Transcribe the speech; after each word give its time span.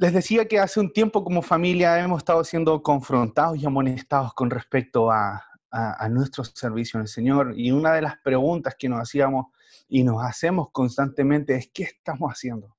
Les 0.00 0.14
decía 0.14 0.48
que 0.48 0.58
hace 0.58 0.80
un 0.80 0.94
tiempo 0.94 1.22
como 1.22 1.42
familia 1.42 2.02
hemos 2.02 2.20
estado 2.22 2.42
siendo 2.42 2.82
confrontados 2.82 3.58
y 3.58 3.66
amonestados 3.66 4.32
con 4.32 4.48
respecto 4.48 5.10
a, 5.10 5.44
a, 5.70 6.08
nuestro 6.08 6.42
servicio 6.42 6.96
en 6.96 7.02
el 7.02 7.08
Señor. 7.08 7.52
Y 7.54 7.70
una 7.70 7.92
de 7.92 8.00
las 8.00 8.16
preguntas 8.20 8.76
que 8.78 8.88
nos 8.88 8.98
hacíamos 8.98 9.48
y 9.88 10.02
nos 10.02 10.24
hacemos 10.24 10.70
constantemente 10.72 11.54
es, 11.54 11.70
¿qué 11.74 11.82
estamos 11.82 12.32
haciendo? 12.32 12.78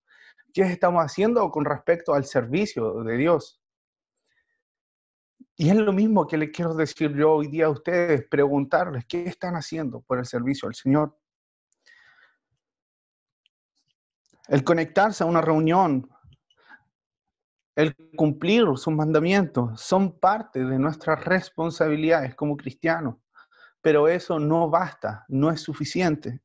¿Qué 0.52 0.64
estamos 0.64 1.06
haciendo 1.06 1.52
con 1.52 1.64
respecto 1.64 2.16
al 2.16 2.26
servicio 2.26 3.04
de 3.04 3.18
Dios? 3.18 3.62
Y 5.58 5.70
es 5.70 5.76
lo 5.76 5.94
mismo 5.94 6.26
que 6.26 6.38
les 6.38 6.50
quiero 6.50 6.74
decir 6.74 7.16
yo 7.16 7.34
hoy 7.34 7.50
día 7.50 7.68
a 7.68 7.70
ustedes, 7.70 8.28
preguntarles, 8.32 9.06
¿qué 9.06 9.26
están 9.26 9.56
haciendo 9.56 10.02
por 10.02 10.18
el 10.18 10.26
servicio 10.26 10.68
al 10.68 10.74
Señor? 10.74 11.16
El 14.48 14.64
conectarse 14.64 15.24
a 15.24 15.28
una 15.28 15.42
reunión, 15.42 16.10
el 17.76 17.96
cumplir 18.16 18.66
sus 18.76 18.94
mandamientos, 18.94 19.82
son 19.82 20.20
parte 20.20 20.64
de 20.64 20.78
nuestras 20.78 21.24
responsabilidades 21.24 22.36
como 22.36 22.58
cristianos, 22.58 23.16
pero 23.82 24.08
eso 24.08 24.40
no 24.40 24.70
basta, 24.70 25.26
no 25.30 25.50
es 25.50 25.62
suficiente. 25.62 26.42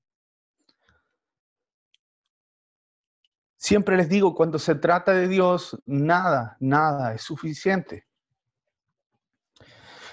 Siempre 3.56 3.96
les 3.96 4.08
digo, 4.08 4.34
cuando 4.34 4.58
se 4.58 4.76
trata 4.76 5.12
de 5.12 5.26
Dios, 5.26 5.76
nada, 5.86 6.56
nada 6.60 7.14
es 7.14 7.22
suficiente. 7.22 8.06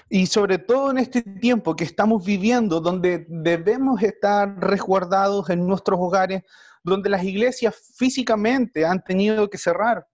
Y 0.08 0.26
sobre 0.26 0.58
todo 0.58 0.90
en 0.90 0.98
este 0.98 1.22
tiempo 1.22 1.76
que 1.76 1.84
estamos 1.84 2.24
viviendo, 2.24 2.80
donde 2.80 3.26
debemos 3.28 4.02
estar 4.02 4.58
resguardados 4.58 5.48
en 5.50 5.66
nuestros 5.66 5.98
hogares, 6.00 6.42
donde 6.82 7.08
las 7.08 7.24
iglesias 7.24 7.92
físicamente 7.96 8.84
han 8.84 9.02
tenido 9.02 9.48
que 9.48 9.56
cerrar, 9.56 10.06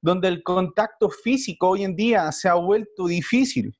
donde 0.00 0.28
el 0.28 0.42
contacto 0.42 1.10
físico 1.10 1.70
hoy 1.70 1.84
en 1.84 1.94
día 1.94 2.30
se 2.32 2.48
ha 2.48 2.54
vuelto 2.54 3.06
difícil. 3.06 3.76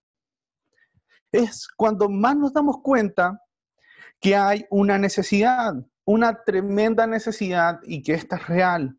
Es 1.33 1.69
cuando 1.77 2.09
más 2.09 2.37
nos 2.37 2.53
damos 2.53 2.79
cuenta 2.83 3.41
que 4.21 4.37
hay 4.37 4.67
una 4.71 4.99
necesidad, 4.99 5.75
una 6.05 6.43
tremenda 6.45 7.07
necesidad 7.07 7.81
y 7.85 8.03
que 8.03 8.15
esta 8.15 8.37
es 8.37 8.47
real, 8.49 8.99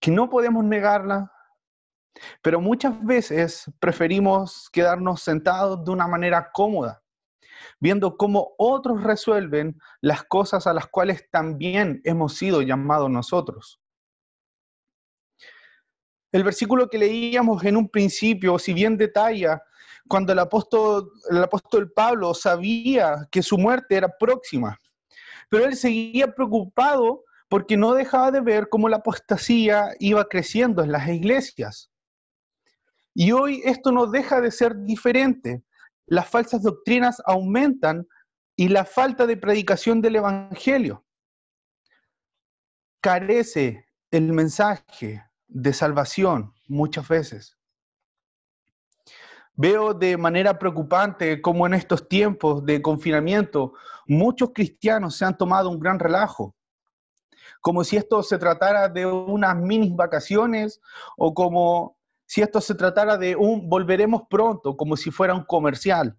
que 0.00 0.10
no 0.10 0.30
podemos 0.30 0.64
negarla, 0.64 1.30
pero 2.42 2.60
muchas 2.60 3.04
veces 3.04 3.64
preferimos 3.80 4.70
quedarnos 4.70 5.22
sentados 5.22 5.84
de 5.84 5.90
una 5.90 6.06
manera 6.06 6.50
cómoda, 6.52 7.02
viendo 7.80 8.16
cómo 8.16 8.54
otros 8.56 9.02
resuelven 9.02 9.78
las 10.00 10.22
cosas 10.24 10.66
a 10.66 10.72
las 10.72 10.86
cuales 10.86 11.28
también 11.30 12.00
hemos 12.04 12.34
sido 12.34 12.62
llamados 12.62 13.10
nosotros. 13.10 13.80
El 16.34 16.42
versículo 16.42 16.90
que 16.90 16.98
leíamos 16.98 17.62
en 17.62 17.76
un 17.76 17.88
principio, 17.88 18.58
si 18.58 18.72
bien 18.72 18.96
detalla 18.96 19.62
cuando 20.08 20.32
el 20.32 20.40
apóstol, 20.40 21.08
el 21.30 21.40
apóstol 21.40 21.92
Pablo 21.92 22.34
sabía 22.34 23.28
que 23.30 23.40
su 23.40 23.56
muerte 23.56 23.94
era 23.94 24.08
próxima, 24.18 24.76
pero 25.48 25.66
él 25.66 25.76
seguía 25.76 26.34
preocupado 26.34 27.22
porque 27.48 27.76
no 27.76 27.94
dejaba 27.94 28.32
de 28.32 28.40
ver 28.40 28.68
cómo 28.68 28.88
la 28.88 28.96
apostasía 28.96 29.94
iba 30.00 30.24
creciendo 30.24 30.82
en 30.82 30.90
las 30.90 31.06
iglesias. 31.06 31.92
Y 33.14 33.30
hoy 33.30 33.62
esto 33.64 33.92
no 33.92 34.08
deja 34.08 34.40
de 34.40 34.50
ser 34.50 34.74
diferente. 34.82 35.62
Las 36.06 36.28
falsas 36.28 36.64
doctrinas 36.64 37.22
aumentan 37.26 38.08
y 38.56 38.70
la 38.70 38.84
falta 38.84 39.24
de 39.28 39.36
predicación 39.36 40.00
del 40.00 40.16
Evangelio 40.16 41.04
carece 43.00 43.86
el 44.10 44.32
mensaje 44.32 45.22
de 45.54 45.72
salvación 45.72 46.52
muchas 46.66 47.06
veces. 47.08 47.56
Veo 49.54 49.94
de 49.94 50.16
manera 50.16 50.58
preocupante 50.58 51.40
cómo 51.40 51.64
en 51.66 51.74
estos 51.74 52.08
tiempos 52.08 52.66
de 52.66 52.82
confinamiento 52.82 53.72
muchos 54.06 54.50
cristianos 54.52 55.16
se 55.16 55.24
han 55.24 55.38
tomado 55.38 55.70
un 55.70 55.78
gran 55.78 56.00
relajo, 56.00 56.56
como 57.60 57.84
si 57.84 57.96
esto 57.96 58.24
se 58.24 58.36
tratara 58.36 58.88
de 58.88 59.06
unas 59.06 59.56
mini 59.56 59.94
vacaciones 59.94 60.80
o 61.16 61.32
como 61.32 61.96
si 62.26 62.42
esto 62.42 62.60
se 62.60 62.74
tratara 62.74 63.16
de 63.16 63.36
un 63.36 63.68
volveremos 63.68 64.22
pronto, 64.28 64.76
como 64.76 64.96
si 64.96 65.12
fuera 65.12 65.34
un 65.34 65.44
comercial. 65.44 66.18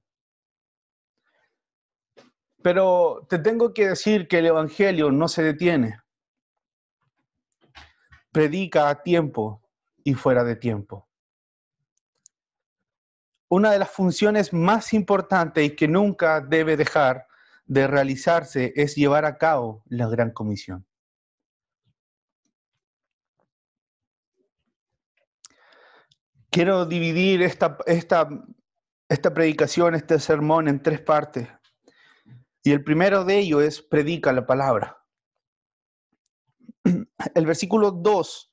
Pero 2.64 3.28
te 3.30 3.38
tengo 3.38 3.74
que 3.74 3.90
decir 3.90 4.30
que 4.30 4.40
el 4.40 4.46
Evangelio 4.46 5.12
no 5.12 5.28
se 5.28 5.44
detiene 5.44 6.00
predica 8.36 8.90
a 8.90 9.02
tiempo 9.02 9.62
y 10.04 10.14
fuera 10.14 10.44
de 10.44 10.58
tiempo. 10.58 11.08
Una 13.48 13.72
de 13.72 13.80
las 13.80 13.90
funciones 13.90 14.52
más 14.52 14.94
importantes 14.94 15.64
y 15.64 15.74
que 15.74 15.88
nunca 15.88 16.42
debe 16.42 16.76
dejar 16.76 17.28
de 17.66 17.88
realizarse 17.88 18.74
es 18.76 18.96
llevar 18.96 19.24
a 19.24 19.38
cabo 19.38 19.84
la 19.86 20.10
gran 20.10 20.32
comisión. 20.32 20.86
Quiero 26.50 26.86
dividir 26.86 27.42
esta, 27.42 27.78
esta, 27.86 28.28
esta 29.08 29.34
predicación, 29.34 29.96
este 29.96 30.20
sermón 30.20 30.68
en 30.68 30.84
tres 30.84 31.00
partes. 31.00 31.48
Y 32.64 32.74
el 32.74 32.84
primero 32.84 33.24
de 33.24 33.38
ellos 33.38 33.64
es 33.64 33.82
predica 33.82 34.34
la 34.34 34.46
palabra 34.46 35.05
el 37.34 37.46
versículo 37.46 37.92
2 37.92 38.52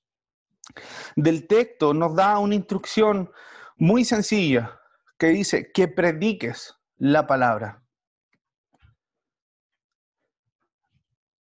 del 1.17 1.47
texto 1.47 1.93
nos 1.93 2.15
da 2.15 2.39
una 2.39 2.55
instrucción 2.55 3.31
muy 3.77 4.05
sencilla 4.05 4.81
que 5.19 5.29
dice 5.29 5.71
que 5.73 5.89
prediques 5.89 6.75
la 6.97 7.27
palabra. 7.27 7.83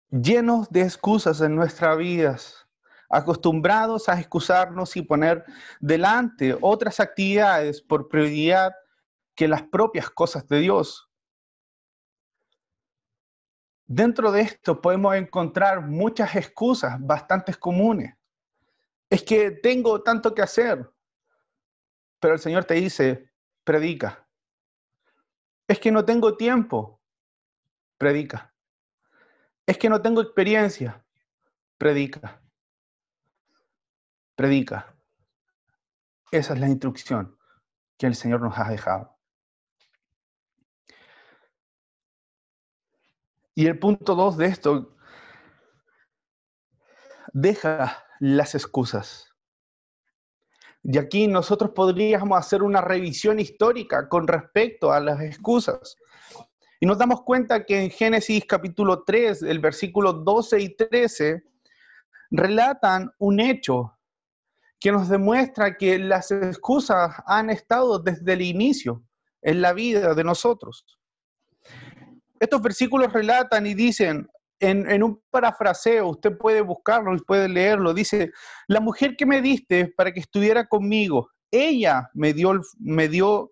Llenos 0.10 0.70
de 0.70 0.82
excusas 0.82 1.42
en 1.42 1.56
nuestras 1.56 1.98
vidas, 1.98 2.68
acostumbrados 3.10 4.08
a 4.08 4.20
excusarnos 4.20 4.96
y 4.96 5.02
poner 5.02 5.44
delante 5.80 6.58
otras 6.62 7.00
actividades 7.00 7.82
por 7.82 8.08
prioridad 8.08 8.74
que 9.36 9.48
las 9.48 9.64
propias 9.64 10.10
cosas 10.10 10.48
de 10.48 10.60
Dios. 10.60 11.10
Dentro 13.88 14.32
de 14.32 14.42
esto 14.42 14.82
podemos 14.82 15.16
encontrar 15.16 15.82
muchas 15.82 16.36
excusas 16.36 16.98
bastante 17.00 17.54
comunes. 17.54 18.16
Es 19.10 19.22
que 19.24 19.52
tengo 19.52 20.02
tanto 20.02 20.34
que 20.34 20.42
hacer, 20.42 20.92
pero 22.20 22.34
el 22.34 22.40
Señor 22.40 22.66
te 22.66 22.74
dice, 22.74 23.30
predica. 23.64 24.28
Es 25.68 25.80
que 25.80 25.92
no 25.92 26.04
tengo 26.04 26.36
tiempo, 26.36 27.00
predica. 27.98 28.54
Es 29.68 29.78
que 29.78 29.90
no 29.90 30.02
tengo 30.02 30.22
experiencia, 30.22 31.04
predica. 31.78 32.42
Predica. 34.36 34.96
Esa 36.32 36.54
es 36.54 36.60
la 36.60 36.68
instrucción 36.68 37.38
que 37.98 38.08
el 38.08 38.16
Señor 38.16 38.42
nos 38.42 38.58
ha 38.58 38.70
dejado. 38.70 39.15
Y 43.56 43.68
el 43.68 43.80
punto 43.80 44.16
dos 44.16 44.36
de 44.36 44.48
esto, 44.48 44.94
deja 47.32 48.06
las 48.20 48.54
excusas. 48.54 49.34
Y 50.84 50.98
aquí 50.98 51.28
nosotros 51.28 51.72
podríamos 51.72 52.38
hacer 52.38 52.62
una 52.62 52.82
revisión 52.82 53.40
histórica 53.40 54.10
con 54.10 54.28
respecto 54.28 54.92
a 54.92 55.00
las 55.00 55.22
excusas. 55.22 55.96
Y 56.82 56.86
nos 56.86 56.98
damos 56.98 57.22
cuenta 57.22 57.66
que 57.66 57.82
en 57.82 57.90
Génesis 57.90 58.44
capítulo 58.46 59.04
3, 59.04 59.44
el 59.44 59.60
versículo 59.60 60.12
12 60.12 60.60
y 60.60 60.76
13, 60.76 61.44
relatan 62.32 63.10
un 63.20 63.40
hecho 63.40 63.98
que 64.82 64.92
nos 64.92 65.08
demuestra 65.08 65.78
que 65.78 65.98
las 65.98 66.30
excusas 66.30 67.16
han 67.26 67.50
estado 67.50 68.00
desde 68.00 68.34
el 68.34 68.42
inicio 68.42 69.02
en 69.42 69.62
la 69.62 69.72
vida 69.72 70.14
de 70.14 70.24
nosotros. 70.26 70.86
Estos 72.40 72.62
versículos 72.62 73.14
relatan 73.14 73.66
y 73.66 73.74
dicen, 73.74 74.28
en, 74.60 75.04
un 75.04 75.22
parafraseo, 75.30 76.10
usted 76.10 76.38
puede 76.38 76.62
buscarlo 76.62 77.14
y 77.14 77.20
puede 77.20 77.48
leerlo, 77.50 77.94
dice, 77.94 78.32
la 78.68 78.80
mujer 78.80 79.16
que 79.18 79.26
me 79.26 79.42
diste 79.42 79.94
para 79.96 80.12
que 80.12 80.22
estuviera 80.22 80.66
conmigo, 80.66 81.30
ella 81.52 82.10
me 82.14 82.34
dio, 82.34 82.62
me 82.80 83.08
dio 83.08 83.52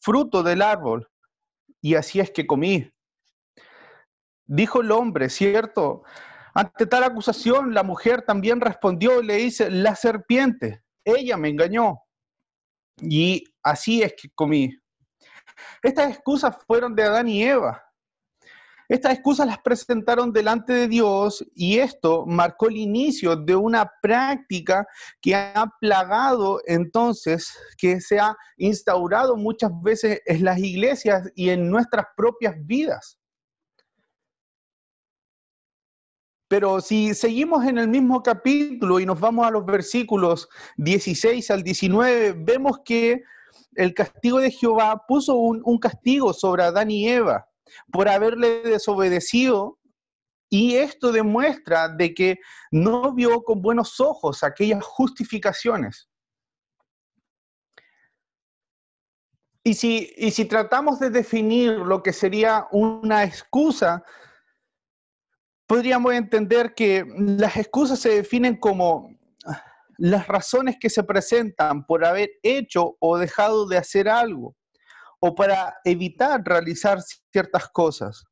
fruto 0.00 0.42
del 0.42 0.62
árbol 0.62 1.08
y 1.80 1.94
así 1.94 2.20
es 2.20 2.30
que 2.30 2.46
comí. 2.46 2.90
Dijo 4.44 4.80
el 4.80 4.92
hombre, 4.92 5.30
¿cierto? 5.30 6.02
Ante 6.54 6.86
tal 6.86 7.04
acusación, 7.04 7.72
la 7.72 7.82
mujer 7.82 8.22
también 8.22 8.60
respondió 8.60 9.20
y 9.20 9.26
le 9.26 9.36
dice, 9.36 9.70
la 9.70 9.94
serpiente, 9.96 10.82
ella 11.04 11.36
me 11.36 11.48
engañó 11.48 11.98
y 13.00 13.44
así 13.62 14.02
es 14.02 14.14
que 14.20 14.28
comí. 14.34 14.76
Estas 15.82 16.10
excusas 16.10 16.56
fueron 16.66 16.94
de 16.94 17.04
Adán 17.04 17.28
y 17.28 17.42
Eva. 17.42 17.82
Estas 18.92 19.14
excusas 19.14 19.46
las 19.46 19.58
presentaron 19.58 20.34
delante 20.34 20.74
de 20.74 20.86
Dios 20.86 21.42
y 21.54 21.78
esto 21.78 22.26
marcó 22.26 22.68
el 22.68 22.76
inicio 22.76 23.34
de 23.36 23.56
una 23.56 23.90
práctica 24.02 24.86
que 25.22 25.34
ha 25.34 25.66
plagado 25.80 26.60
entonces, 26.66 27.56
que 27.78 28.02
se 28.02 28.20
ha 28.20 28.36
instaurado 28.58 29.38
muchas 29.38 29.70
veces 29.80 30.20
en 30.26 30.44
las 30.44 30.58
iglesias 30.58 31.26
y 31.34 31.48
en 31.48 31.70
nuestras 31.70 32.04
propias 32.14 32.54
vidas. 32.66 33.18
Pero 36.48 36.82
si 36.82 37.14
seguimos 37.14 37.64
en 37.64 37.78
el 37.78 37.88
mismo 37.88 38.22
capítulo 38.22 39.00
y 39.00 39.06
nos 39.06 39.18
vamos 39.18 39.46
a 39.46 39.50
los 39.50 39.64
versículos 39.64 40.50
16 40.76 41.50
al 41.50 41.62
19, 41.62 42.34
vemos 42.44 42.80
que 42.84 43.22
el 43.74 43.94
castigo 43.94 44.38
de 44.38 44.50
Jehová 44.50 45.02
puso 45.08 45.34
un, 45.36 45.78
castigo 45.78 46.34
sobre 46.34 46.64
Adán 46.64 46.90
y 46.90 47.08
Eva 47.08 47.48
por 47.90 48.08
haberle 48.08 48.62
desobedecido 48.62 49.78
y 50.52 50.76
esto 50.76 51.12
demuestra 51.12 51.88
de 51.88 52.12
que 52.12 52.38
no 52.70 53.14
vio 53.14 53.42
con 53.42 53.62
buenos 53.62 53.98
ojos 54.00 54.42
aquellas 54.42 54.84
justificaciones. 54.84 56.10
Y 59.64 59.72
si, 59.74 60.12
y 60.16 60.30
si 60.30 60.44
tratamos 60.44 60.98
de 60.98 61.08
definir 61.08 61.72
lo 61.72 62.02
que 62.02 62.12
sería 62.12 62.66
una 62.70 63.24
excusa, 63.24 64.04
podríamos 65.66 66.12
entender 66.12 66.74
que 66.74 67.02
las 67.16 67.56
excusas 67.56 68.00
se 68.00 68.10
definen 68.10 68.56
como 68.56 69.08
las 69.96 70.28
razones 70.28 70.76
que 70.78 70.90
se 70.90 71.02
presentan 71.02 71.86
por 71.86 72.04
haber 72.04 72.30
hecho 72.42 72.96
o 73.00 73.16
dejado 73.16 73.66
de 73.66 73.78
hacer 73.78 74.06
algo 74.06 74.54
o 75.24 75.34
para 75.34 75.76
evitar 75.84 76.42
realizar 76.44 77.00
ciertas 77.30 77.68
cosas. 77.68 78.24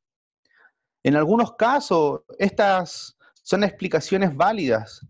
En 1.03 1.15
algunos 1.15 1.55
casos, 1.55 2.21
estas 2.37 3.17
son 3.41 3.63
explicaciones 3.63 4.35
válidas 4.35 5.05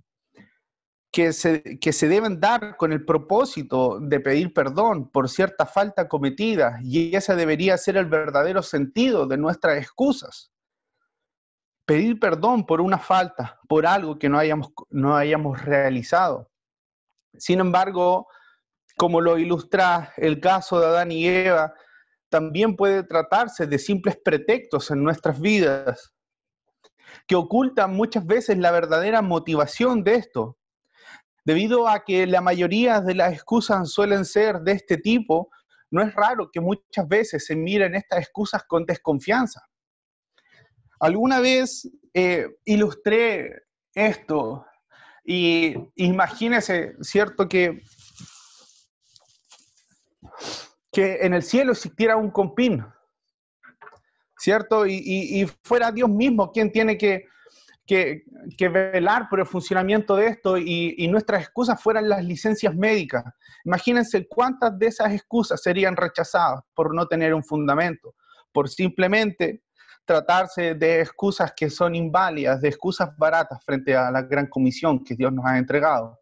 que 1.12 1.34
se, 1.34 1.80
que 1.80 1.92
se 1.92 2.08
deben 2.08 2.40
dar 2.40 2.78
con 2.78 2.94
el 2.94 3.04
propósito 3.04 4.00
de 4.00 4.20
pedir 4.20 4.54
perdón 4.54 5.10
por 5.10 5.28
cierta 5.28 5.66
falta 5.66 6.08
cometida 6.08 6.80
y 6.84 7.14
ese 7.16 7.36
debería 7.36 7.78
ser 7.78 7.98
el 7.98 8.06
verdadero 8.06 8.62
sentido 8.62 9.26
de 9.26 9.38
nuestras 9.38 9.78
excusas 9.78 10.52
pedir 11.92 12.20
perdón 12.20 12.66
por 12.66 12.80
una 12.80 12.98
falta, 12.98 13.60
por 13.68 13.86
algo 13.86 14.18
que 14.18 14.30
no 14.30 14.40
hayamos, 14.40 14.72
no 14.90 15.14
hayamos 15.16 15.62
realizado. 15.62 16.50
Sin 17.38 17.60
embargo, 17.60 18.28
como 19.02 19.20
lo 19.20 19.40
ilustra 19.40 20.14
el 20.16 20.40
caso 20.40 20.80
de 20.80 20.86
Adán 20.86 21.12
y 21.12 21.26
Eva, 21.26 21.74
también 22.30 22.76
puede 22.76 23.02
tratarse 23.02 23.66
de 23.66 23.80
simples 23.80 24.16
pretextos 24.24 24.92
en 24.92 25.04
nuestras 25.04 25.42
vidas 25.42 26.14
que 27.26 27.36
ocultan 27.36 27.96
muchas 27.96 28.24
veces 28.28 28.60
la 28.60 28.70
verdadera 28.70 29.24
motivación 29.24 30.04
de 30.04 30.18
esto. 30.18 30.60
Debido 31.44 31.88
a 31.88 32.04
que 32.06 32.28
la 32.28 32.42
mayoría 32.42 33.02
de 33.02 33.16
las 33.16 33.34
excusas 33.34 33.90
suelen 33.90 34.24
ser 34.24 34.60
de 34.60 34.74
este 34.74 34.98
tipo, 34.98 35.50
no 35.90 36.04
es 36.04 36.14
raro 36.14 36.52
que 36.54 36.60
muchas 36.60 37.08
veces 37.08 37.48
se 37.48 37.56
miren 37.56 37.96
estas 37.96 38.20
excusas 38.20 38.62
con 38.68 38.86
desconfianza. 38.86 39.62
Alguna 41.00 41.40
vez 41.40 41.90
eh, 42.14 42.46
ilustré 42.66 43.64
esto 43.96 44.64
y 45.26 45.76
imagínese, 45.96 46.94
¿cierto? 47.02 47.50
Que, 47.50 47.82
que 50.92 51.20
en 51.22 51.34
el 51.34 51.44
cielo 51.44 51.72
existiera 51.72 52.18
un 52.18 52.32
compín, 52.32 52.86
¿cierto? 54.38 54.86
Y, 54.86 55.50
fuera 55.64 55.92
Dios 55.92 56.10
mismo 56.10 56.52
quien 56.52 56.72
tiene 56.72 56.98
que, 56.98 57.26
que, 57.86 58.24
velar 58.70 59.30
por 59.30 59.40
el 59.40 59.46
funcionamiento 59.46 60.16
de 60.16 60.28
esto 60.28 60.58
y, 60.58 60.96
y, 60.98 61.08
nuestras 61.08 61.44
excusas 61.44 61.82
fueran 61.82 62.10
las 62.10 62.24
licencias 62.24 62.76
médicas. 62.76 63.24
Imagínense 63.66 64.28
cuántas 64.28 64.78
de 64.78 64.88
esas 64.88 65.14
excusas 65.14 65.62
serían 65.62 65.96
rechazadas 65.96 66.62
por 66.74 66.94
no 66.94 67.08
tener 67.08 67.34
un 67.34 67.44
fundamento, 67.44 68.16
por 68.52 68.70
simplemente 68.70 69.64
tratarse 70.06 70.76
de 70.76 71.02
excusas 71.02 71.54
que 71.56 71.70
son 71.70 71.96
inválidas, 71.96 72.62
de 72.62 72.70
excusas 72.70 73.16
baratas 73.18 73.64
frente 73.64 73.96
a 73.96 74.12
la 74.12 74.24
gran 74.24 74.48
comisión 74.48 75.04
que 75.04 75.16
Dios 75.16 75.32
nos 75.32 75.46
ha 75.46 75.58
entregado. 75.58 76.21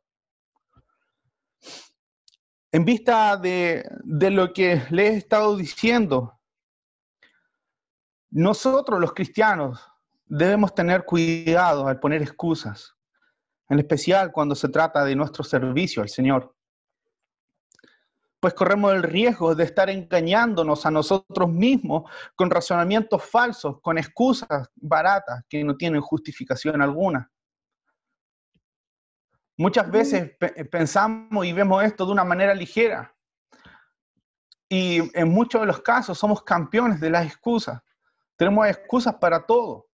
En 2.72 2.86
vista 2.86 3.36
de, 3.38 3.90
de 4.04 4.30
lo 4.30 4.54
que 4.54 4.82
le 4.92 5.08
he 5.08 5.16
estado 5.16 5.56
diciendo, 5.56 6.40
nosotros 8.30 9.00
los 9.00 9.14
cristianos 9.14 9.80
debemos 10.26 10.76
tener 10.76 11.04
cuidado 11.06 11.88
al 11.88 12.00
poner 12.00 12.22
excusas, 12.22 12.96
en 13.70 13.80
especial 13.80 14.32
cuando 14.32 14.54
se 14.54 14.70
trata 14.70 15.04
de 15.04 15.16
nuestro 15.16 15.44
servicio 15.44 16.04
al 16.04 16.10
Señor 16.10 16.56
pues 18.40 18.54
corremos 18.54 18.94
el 18.94 19.04
riesgo 19.04 19.54
de 19.54 19.66
estar 19.66 19.90
engañándonos 19.90 20.86
a 20.86 20.92
nosotros 20.92 21.50
mismos 21.50 22.10
con 22.36 22.50
razonamientos 22.50 23.24
falsos, 23.24 23.82
con 23.82 23.98
excusas 23.98 24.70
baratas 24.76 25.44
que 25.50 25.64
no 25.64 25.76
tienen 25.76 26.02
justificación 26.02 26.82
alguna. 26.82 27.30
Muchas 29.60 29.92
veces 29.92 30.38
pensamos 30.72 31.46
y 31.46 31.52
vemos 31.52 31.84
esto 31.84 32.06
de 32.06 32.14
una 32.14 32.24
manera 32.24 32.56
ligera. 32.56 33.14
Y 34.70 35.02
en 35.20 35.28
muchos 35.28 35.60
de 35.60 35.68
los 35.68 35.82
casos 35.82 36.18
somos 36.18 36.44
campeones 36.44 37.02
de 37.02 37.10
las 37.10 37.26
excusas. 37.26 37.82
Tenemos 38.38 38.66
excusas 38.70 39.16
para 39.16 39.46
todo. 39.46 39.90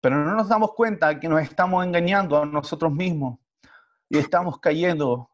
Pero 0.00 0.24
no 0.24 0.36
nos 0.36 0.48
damos 0.48 0.74
cuenta 0.74 1.18
que 1.18 1.28
nos 1.28 1.42
estamos 1.42 1.84
engañando 1.84 2.40
a 2.40 2.46
nosotros 2.46 2.92
mismos 2.92 3.40
y 4.08 4.18
estamos 4.18 4.60
cayendo 4.60 5.28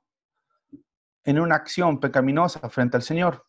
en 1.25 1.39
una 1.39 1.57
acción 1.57 2.01
pecaminosa 2.01 2.67
frente 2.71 2.97
al 2.97 3.03
Señor. 3.03 3.47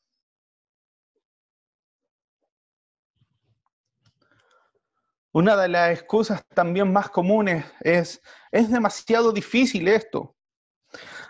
Una 5.33 5.55
de 5.57 5.67
las 5.67 5.91
excusas 5.91 6.45
también 6.53 6.93
más 6.93 7.09
comunes 7.09 7.65
es, 7.81 8.21
es 8.51 8.69
demasiado 8.71 9.31
difícil 9.31 9.87
esto. 9.87 10.35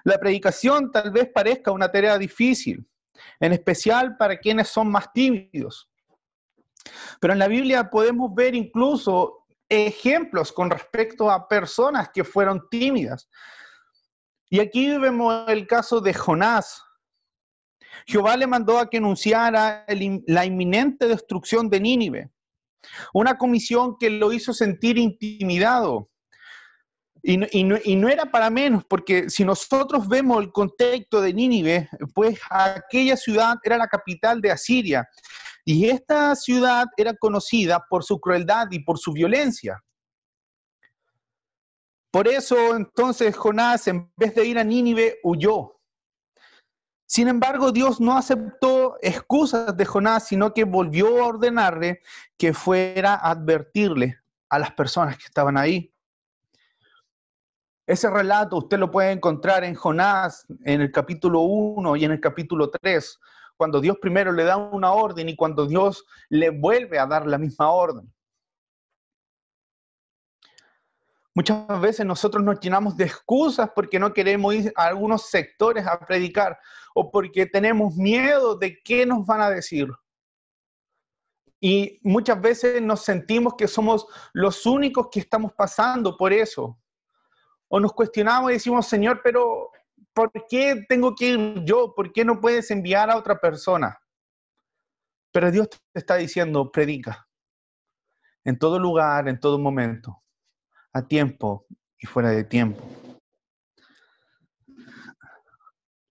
La 0.03 0.17
predicación 0.17 0.91
tal 0.91 1.11
vez 1.11 1.29
parezca 1.33 1.71
una 1.71 1.89
tarea 1.89 2.17
difícil, 2.17 2.85
en 3.39 3.53
especial 3.53 4.17
para 4.17 4.37
quienes 4.37 4.67
son 4.67 4.91
más 4.91 5.11
tímidos. 5.13 5.89
Pero 7.21 7.31
en 7.31 7.39
la 7.39 7.47
Biblia 7.47 7.89
podemos 7.89 8.35
ver 8.35 8.55
incluso 8.55 9.45
ejemplos 9.69 10.51
con 10.51 10.69
respecto 10.69 11.31
a 11.31 11.47
personas 11.47 12.09
que 12.13 12.25
fueron 12.25 12.67
tímidas, 12.69 13.29
y 14.49 14.59
aquí 14.59 14.95
vemos 14.99 15.45
el 15.47 15.65
caso 15.65 15.99
de 15.99 16.13
Jonás. 16.13 16.83
Jehová 18.05 18.37
le 18.37 18.45
mandó 18.45 18.77
a 18.77 18.87
que 18.87 18.97
anunciara 18.97 19.83
la 20.27 20.45
inminente 20.45 21.07
destrucción 21.07 21.71
de 21.71 21.79
Nínive. 21.79 22.32
Una 23.13 23.37
comisión 23.37 23.97
que 23.99 24.09
lo 24.09 24.31
hizo 24.33 24.53
sentir 24.53 24.97
intimidado. 24.97 26.09
Y 27.25 27.37
no, 27.63 28.09
era 28.09 28.25
para 28.25 28.49
menos, 28.49 28.83
porque 28.83 29.29
si 29.29 29.45
nosotros 29.45 30.09
vemos 30.09 30.43
el 30.43 30.51
contexto 30.51 31.21
de 31.21 31.33
Nínive, 31.33 31.89
pues 32.13 32.37
aquella 32.49 33.15
ciudad 33.15 33.55
era 33.63 33.77
la 33.77 33.87
capital 33.87 34.41
de 34.41 34.51
Asiria. 34.51 35.07
Y 35.63 35.89
esta 35.89 36.35
ciudad 36.35 36.85
era 36.97 37.13
conocida 37.13 37.81
por 37.89 38.03
su 38.03 38.19
crueldad 38.19 38.67
y 38.71 38.79
por 38.83 38.99
su 38.99 39.13
violencia. 39.13 39.81
Por 42.11 42.27
eso 42.27 42.75
entonces 42.75 43.35
Jonás, 43.35 43.87
en 43.87 44.11
vez 44.17 44.35
de 44.35 44.45
ir 44.45 44.59
a 44.59 44.63
Nínive, 44.65 45.19
huyó. 45.23 45.72
Sin 47.13 47.27
embargo, 47.27 47.71
Dios 47.71 48.01
no 48.01 48.17
aceptó 48.17 48.95
excusas 49.03 49.77
de 49.77 49.85
Jonás, 49.85 50.25
sino 50.29 50.51
que 50.51 50.63
volvió 50.63 51.23
a 51.23 51.27
ordenarle 51.27 52.01
que 52.39 52.55
fuera 52.55 53.13
a 53.13 53.29
advertirle 53.29 54.17
a 54.49 54.57
las 54.57 54.71
personas 54.71 55.19
que 55.19 55.25
estaban 55.25 55.55
ahí. 55.55 55.93
Ese 57.85 58.09
relato 58.09 58.57
usted 58.57 58.79
lo 58.79 58.89
puede 58.89 59.11
encontrar 59.11 59.63
en 59.63 59.75
Jonás, 59.75 60.47
en 60.65 60.81
el 60.81 60.91
capítulo 60.91 61.41
1 61.41 61.97
y 61.97 62.05
en 62.05 62.13
el 62.13 62.19
capítulo 62.19 62.71
3, 62.71 63.19
cuando 63.57 63.79
Dios 63.79 63.97
primero 64.01 64.31
le 64.31 64.45
da 64.45 64.57
una 64.57 64.93
orden 64.93 65.29
y 65.29 65.35
cuando 65.35 65.67
Dios 65.67 66.03
le 66.29 66.49
vuelve 66.49 66.97
a 66.97 67.05
dar 67.05 67.27
la 67.27 67.37
misma 67.37 67.69
orden. 67.69 68.11
Muchas 71.35 71.81
veces 71.81 72.05
nosotros 72.05 72.43
nos 72.43 72.59
llenamos 72.59 72.95
de 72.95 73.05
excusas 73.05 73.69
porque 73.75 73.97
no 73.97 74.13
queremos 74.13 74.53
ir 74.53 74.73
a 74.75 74.85
algunos 74.85 75.29
sectores 75.29 75.85
a 75.87 75.99
predicar 75.99 76.59
o 76.93 77.09
porque 77.09 77.47
tenemos 77.47 77.95
miedo 77.95 78.55
de 78.55 78.79
qué 78.83 79.05
nos 79.05 79.25
van 79.25 79.41
a 79.41 79.49
decir. 79.49 79.87
Y 81.59 81.99
muchas 82.03 82.39
veces 82.39 82.81
nos 82.81 83.01
sentimos 83.03 83.55
que 83.57 83.67
somos 83.67 84.05
los 84.33 84.65
únicos 84.65 85.07
que 85.11 85.21
estamos 85.21 85.53
pasando 85.53 86.15
por 86.17 86.33
eso. 86.33 86.77
O 87.67 87.79
nos 87.79 87.93
cuestionamos 87.93 88.51
y 88.51 88.55
decimos, 88.55 88.85
Señor, 88.85 89.21
pero 89.23 89.71
¿por 90.13 90.31
qué 90.47 90.85
tengo 90.87 91.15
que 91.15 91.29
ir 91.29 91.63
yo? 91.63 91.95
¿Por 91.95 92.13
qué 92.13 92.23
no 92.23 92.39
puedes 92.39 92.69
enviar 92.69 93.09
a 93.09 93.17
otra 93.17 93.39
persona? 93.39 93.99
Pero 95.31 95.49
Dios 95.49 95.69
te 95.69 95.79
está 95.99 96.15
diciendo, 96.15 96.71
predica. 96.71 97.27
En 98.43 98.59
todo 98.59 98.77
lugar, 98.77 99.27
en 99.27 99.39
todo 99.39 99.57
momento, 99.57 100.22
a 100.93 101.07
tiempo 101.07 101.65
y 101.97 102.05
fuera 102.05 102.29
de 102.29 102.43
tiempo. 102.43 102.81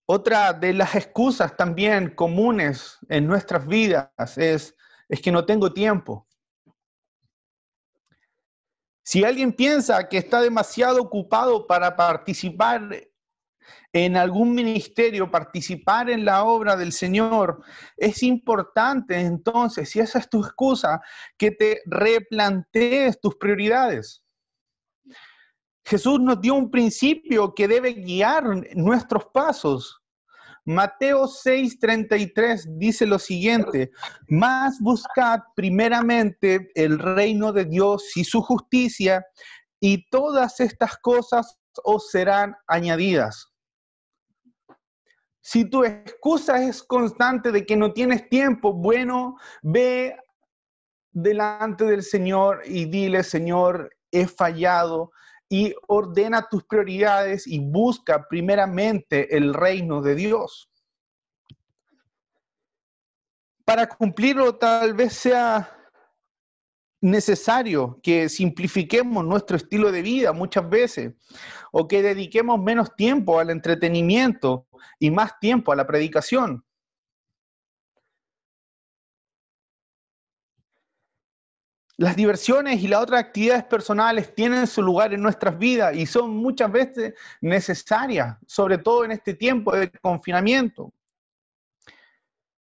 Otra 0.07 0.53
de 0.53 0.75
las 0.75 0.95
excusas 0.95 1.57
también 1.57 2.15
comunes 2.15 2.99
en 3.09 3.27
nuestras 3.27 3.67
vidas 3.67 4.11
es, 4.37 4.77
es 5.09 5.23
que 5.23 5.33
no 5.33 5.47
tengo 5.47 5.73
tiempo. 5.73 6.27
Si 9.05 9.25
alguien 9.25 9.53
piensa 9.53 10.09
que 10.09 10.19
está 10.19 10.41
demasiado 10.41 11.01
ocupado 11.01 11.67
para 11.67 11.97
participar 11.97 13.09
en 13.93 14.17
algún 14.17 14.55
ministerio, 14.55 15.31
participar 15.31 16.09
en 16.11 16.25
la 16.25 16.45
obra 16.45 16.77
del 16.77 16.93
Señor, 16.93 17.63
es 17.97 18.23
importante 18.23 19.21
entonces, 19.21 19.91
si 19.91 20.01
esa 20.01 20.19
es 20.19 20.29
tu 20.29 20.41
excusa, 20.41 21.01
que 21.37 21.51
te 21.51 21.83
replantees 21.87 23.21
tus 23.21 23.37
prioridades. 23.37 24.22
Jesús 25.85 26.21
nos 26.21 26.41
dio 26.41 26.55
un 26.55 26.71
principio 26.71 27.55
que 27.55 27.69
debe 27.69 27.93
guiar 27.93 28.45
nuestros 28.75 29.27
pasos. 29.33 30.01
Mateo 30.65 31.27
6:33 31.27 32.79
dice 32.79 33.05
lo 33.05 33.19
siguiente, 33.19 33.91
más 34.29 34.79
buscad 34.81 35.41
primeramente 35.57 36.71
el 36.75 36.99
reino 36.99 37.53
de 37.53 37.65
Dios 37.65 38.17
y 38.17 38.23
su 38.23 38.41
justicia, 38.43 39.25
y 39.81 40.09
todas 40.09 40.61
estas 40.61 40.97
cosas 40.99 41.59
os 41.83 42.11
serán 42.11 42.55
añadidas. 42.69 43.49
Si 45.41 45.69
tu 45.69 45.85
excusa 45.85 46.63
es 46.63 46.85
constante 46.85 47.51
de 47.51 47.67
que 47.67 47.77
no 47.77 47.93
tienes 47.93 48.29
tiempo, 48.29 48.73
bueno, 48.73 49.37
ve 49.63 50.17
delante 51.11 51.85
del 51.85 52.05
Señor 52.05 52.63
y 52.65 52.85
dile, 52.85 53.25
Señor, 53.25 53.91
he 54.13 54.29
fallado, 54.29 55.11
y 55.53 55.75
ordena 55.87 56.49
tus 56.49 56.65
prioridades 56.65 57.47
y 57.47 57.59
busca 57.59 58.27
primeramente 58.27 59.37
el 59.37 59.53
reino 59.53 60.01
de 60.01 60.15
Dios. 60.15 60.71
Para 63.63 63.87
cumplirlo 63.87 64.57
tal 64.57 64.95
vez 64.95 65.13
sea 65.13 65.77
necesario 67.03 68.01
que 68.03 68.31
simplifiquemos 68.31 69.27
nuestro 69.27 69.59
estilo 69.59 69.93
de 69.93 70.01
vida 70.01 70.33
muchas 70.33 70.67
veces 70.71 71.13
o 71.71 71.87
que 71.87 72.01
dediquemos 72.01 72.59
menos 72.59 72.97
tiempo 72.97 73.39
al 73.39 73.51
entretenimiento 73.51 74.67
y 74.99 75.11
más 75.11 75.39
tiempo 75.39 75.71
a 75.71 75.77
la 75.77 75.87
predicación. 75.87 76.65
Las 81.99 82.17
diversiones 82.17 82.83
y 82.83 82.89
las 82.89 83.03
otras 83.03 83.21
actividades 83.21 83.65
personales 83.65 84.35
tienen 84.35 84.67
su 84.67 84.83
lugar 84.83 85.13
en 85.13 85.23
nuestras 85.23 85.59
vidas 85.59 85.95
y 85.95 86.07
son 86.07 86.31
muchas 86.31 86.73
veces 86.73 87.15
necesarias, 87.41 88.39
sobre 88.47 88.79
todo 88.79 89.05
en 89.05 89.13
este 89.13 89.35
tiempo 89.35 89.77
de 89.77 89.91
confinamiento. 89.91 90.93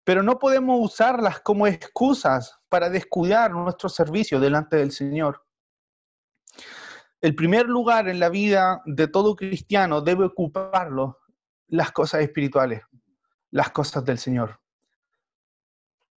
Pero 0.03 0.21
no 0.23 0.37
podemos 0.37 0.77
usarlas 0.81 1.39
como 1.39 1.65
excusas 1.67 2.59
para 2.67 2.89
descuidar 2.89 3.51
nuestro 3.51 3.87
servicio 3.87 4.41
delante 4.41 4.75
del 4.75 4.91
Señor. 4.91 5.45
El 7.21 7.35
primer 7.35 7.67
lugar 7.67 8.09
en 8.09 8.19
la 8.19 8.27
vida 8.27 8.81
de 8.85 9.07
todo 9.07 9.37
cristiano 9.37 10.01
debe 10.01 10.25
ocuparlo 10.25 11.19
las 11.69 11.93
cosas 11.93 12.21
espirituales, 12.21 12.81
las 13.51 13.71
cosas 13.71 14.03
del 14.03 14.17
Señor. 14.17 14.59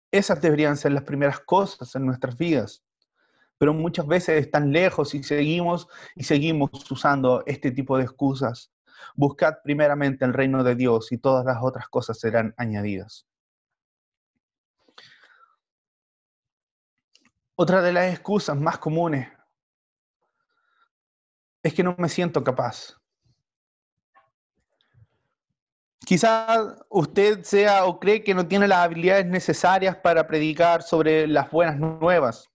Esas 0.09 0.41
deberían 0.41 0.77
ser 0.77 0.93
las 0.93 1.03
primeras 1.03 1.41
cosas 1.41 1.93
en 1.95 2.05
nuestras 2.05 2.37
vidas 2.37 2.81
pero 3.57 3.73
muchas 3.73 4.07
veces 4.07 4.45
están 4.45 4.71
lejos 4.71 5.13
y 5.13 5.23
seguimos 5.23 5.87
y 6.15 6.23
seguimos 6.23 6.69
usando 6.91 7.43
este 7.45 7.71
tipo 7.71 7.97
de 7.97 8.03
excusas. 8.03 8.71
Buscad 9.15 9.55
primeramente 9.63 10.25
el 10.25 10.33
reino 10.33 10.63
de 10.63 10.75
Dios 10.75 11.11
y 11.11 11.17
todas 11.17 11.45
las 11.45 11.57
otras 11.61 11.87
cosas 11.87 12.19
serán 12.19 12.53
añadidas. 12.57 13.27
Otra 17.55 17.81
de 17.81 17.93
las 17.93 18.11
excusas 18.11 18.57
más 18.57 18.79
comunes 18.79 19.27
es 21.61 21.73
que 21.73 21.83
no 21.83 21.95
me 21.97 22.09
siento 22.09 22.43
capaz. 22.43 22.97
Quizás 26.05 26.83
usted 26.89 27.43
sea 27.43 27.85
o 27.85 27.99
cree 27.99 28.23
que 28.23 28.33
no 28.33 28.45
tiene 28.45 28.67
las 28.67 28.79
habilidades 28.79 29.25
necesarias 29.25 29.95
para 29.95 30.27
predicar 30.27 30.81
sobre 30.81 31.27
las 31.27 31.49
buenas 31.49 31.79
nuevas. 31.79 32.52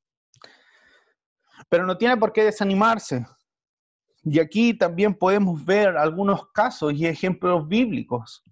Pero 1.69 1.87
no 1.87 1.97
tiene 1.97 2.17
por 2.17 2.33
qué 2.33 2.45
desanimarse. 2.45 3.27
Y 4.25 4.39
aquí 4.41 4.75
también 4.75 5.15
podemos 5.15 5.65
ver 5.65 5.97
algunos 5.97 6.51
casos 6.53 6.93
y 6.95 7.07
ejemplos 7.07 7.67
bíblicos. 7.67 8.43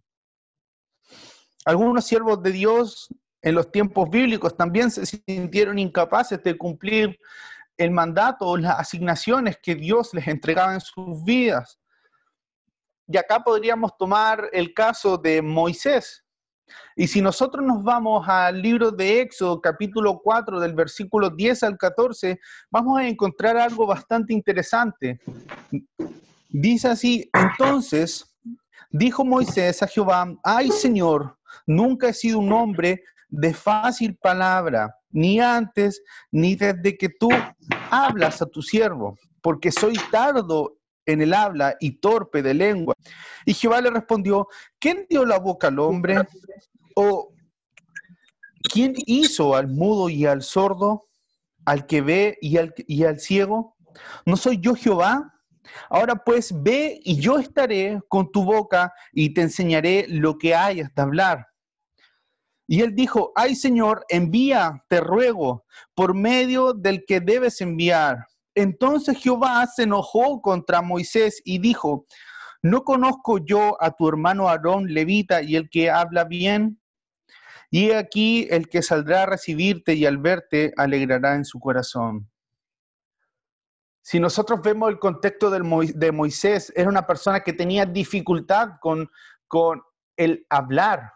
Algunos 1.64 2.04
siervos 2.04 2.42
de 2.42 2.52
Dios 2.52 3.08
en 3.42 3.54
los 3.54 3.70
tiempos 3.70 4.08
bíblicos 4.10 4.56
también 4.56 4.90
se 4.90 5.06
sintieron 5.06 5.78
incapaces 5.78 6.42
de 6.42 6.56
cumplir 6.56 7.18
el 7.76 7.90
mandato 7.90 8.46
o 8.46 8.56
las 8.56 8.78
asignaciones 8.78 9.58
que 9.62 9.74
Dios 9.74 10.14
les 10.14 10.26
entregaba 10.26 10.74
en 10.74 10.80
sus 10.80 11.22
vidas. 11.24 11.78
Y 13.06 13.16
acá 13.16 13.40
podríamos 13.40 13.96
tomar 13.96 14.48
el 14.52 14.74
caso 14.74 15.16
de 15.16 15.42
Moisés. 15.42 16.25
Y 16.96 17.06
si 17.06 17.20
nosotros 17.20 17.64
nos 17.64 17.82
vamos 17.82 18.26
al 18.28 18.60
libro 18.60 18.90
de 18.90 19.20
Éxodo, 19.20 19.60
capítulo 19.60 20.20
4, 20.22 20.60
del 20.60 20.74
versículo 20.74 21.30
10 21.30 21.62
al 21.62 21.76
14, 21.76 22.38
vamos 22.70 22.98
a 22.98 23.06
encontrar 23.06 23.56
algo 23.56 23.86
bastante 23.86 24.32
interesante. 24.32 25.20
Dice 26.48 26.88
así, 26.88 27.30
entonces 27.32 28.34
dijo 28.90 29.24
Moisés 29.24 29.82
a 29.82 29.86
Jehová, 29.86 30.32
ay 30.42 30.70
Señor, 30.70 31.36
nunca 31.66 32.08
he 32.08 32.14
sido 32.14 32.38
un 32.38 32.52
hombre 32.52 33.02
de 33.28 33.52
fácil 33.52 34.16
palabra, 34.16 34.94
ni 35.10 35.40
antes, 35.40 36.02
ni 36.30 36.54
desde 36.54 36.96
que 36.96 37.08
tú 37.08 37.28
hablas 37.90 38.40
a 38.40 38.46
tu 38.46 38.62
siervo, 38.62 39.18
porque 39.42 39.70
soy 39.72 39.96
tardo 40.10 40.75
en 41.06 41.22
el 41.22 41.32
habla 41.32 41.76
y 41.80 41.92
torpe 41.92 42.42
de 42.42 42.54
lengua. 42.54 42.94
Y 43.44 43.54
Jehová 43.54 43.80
le 43.80 43.90
respondió, 43.90 44.48
¿quién 44.78 45.06
dio 45.08 45.24
la 45.24 45.38
boca 45.38 45.68
al 45.68 45.78
hombre? 45.78 46.16
¿O 46.94 47.32
quién 48.72 48.94
hizo 49.06 49.54
al 49.54 49.68
mudo 49.68 50.08
y 50.08 50.26
al 50.26 50.42
sordo, 50.42 51.08
al 51.64 51.86
que 51.86 52.00
ve 52.00 52.38
y 52.40 52.58
al, 52.58 52.74
y 52.76 53.04
al 53.04 53.20
ciego? 53.20 53.76
¿No 54.24 54.36
soy 54.36 54.58
yo 54.60 54.74
Jehová? 54.74 55.32
Ahora 55.90 56.16
pues 56.16 56.52
ve 56.62 57.00
y 57.02 57.16
yo 57.16 57.38
estaré 57.38 58.00
con 58.08 58.30
tu 58.30 58.44
boca 58.44 58.92
y 59.12 59.32
te 59.34 59.42
enseñaré 59.42 60.06
lo 60.08 60.38
que 60.38 60.54
hayas 60.54 60.94
de 60.94 61.02
hablar. 61.02 61.46
Y 62.68 62.82
él 62.82 62.94
dijo, 62.94 63.32
ay 63.36 63.54
Señor, 63.54 64.04
envía, 64.08 64.84
te 64.88 65.00
ruego, 65.00 65.64
por 65.94 66.14
medio 66.14 66.72
del 66.72 67.04
que 67.06 67.20
debes 67.20 67.60
enviar. 67.60 68.26
Entonces 68.56 69.18
Jehová 69.18 69.66
se 69.66 69.82
enojó 69.82 70.40
contra 70.40 70.80
Moisés 70.80 71.42
y 71.44 71.58
dijo, 71.58 72.06
¿no 72.62 72.84
conozco 72.84 73.38
yo 73.38 73.76
a 73.80 73.90
tu 73.90 74.08
hermano 74.08 74.48
Aarón 74.48 74.86
levita 74.86 75.42
y 75.42 75.56
el 75.56 75.68
que 75.68 75.90
habla 75.90 76.24
bien? 76.24 76.80
Y 77.70 77.90
aquí 77.90 78.48
el 78.50 78.68
que 78.68 78.80
saldrá 78.80 79.24
a 79.24 79.26
recibirte 79.26 79.92
y 79.92 80.06
al 80.06 80.16
verte 80.16 80.72
alegrará 80.78 81.34
en 81.34 81.44
su 81.44 81.60
corazón. 81.60 82.30
Si 84.00 84.18
nosotros 84.18 84.62
vemos 84.62 84.88
el 84.88 84.98
contexto 84.98 85.50
de 85.50 86.12
Moisés, 86.12 86.72
era 86.74 86.88
una 86.88 87.06
persona 87.06 87.40
que 87.40 87.52
tenía 87.52 87.84
dificultad 87.84 88.70
con, 88.80 89.10
con 89.48 89.82
el 90.16 90.46
hablar. 90.48 91.12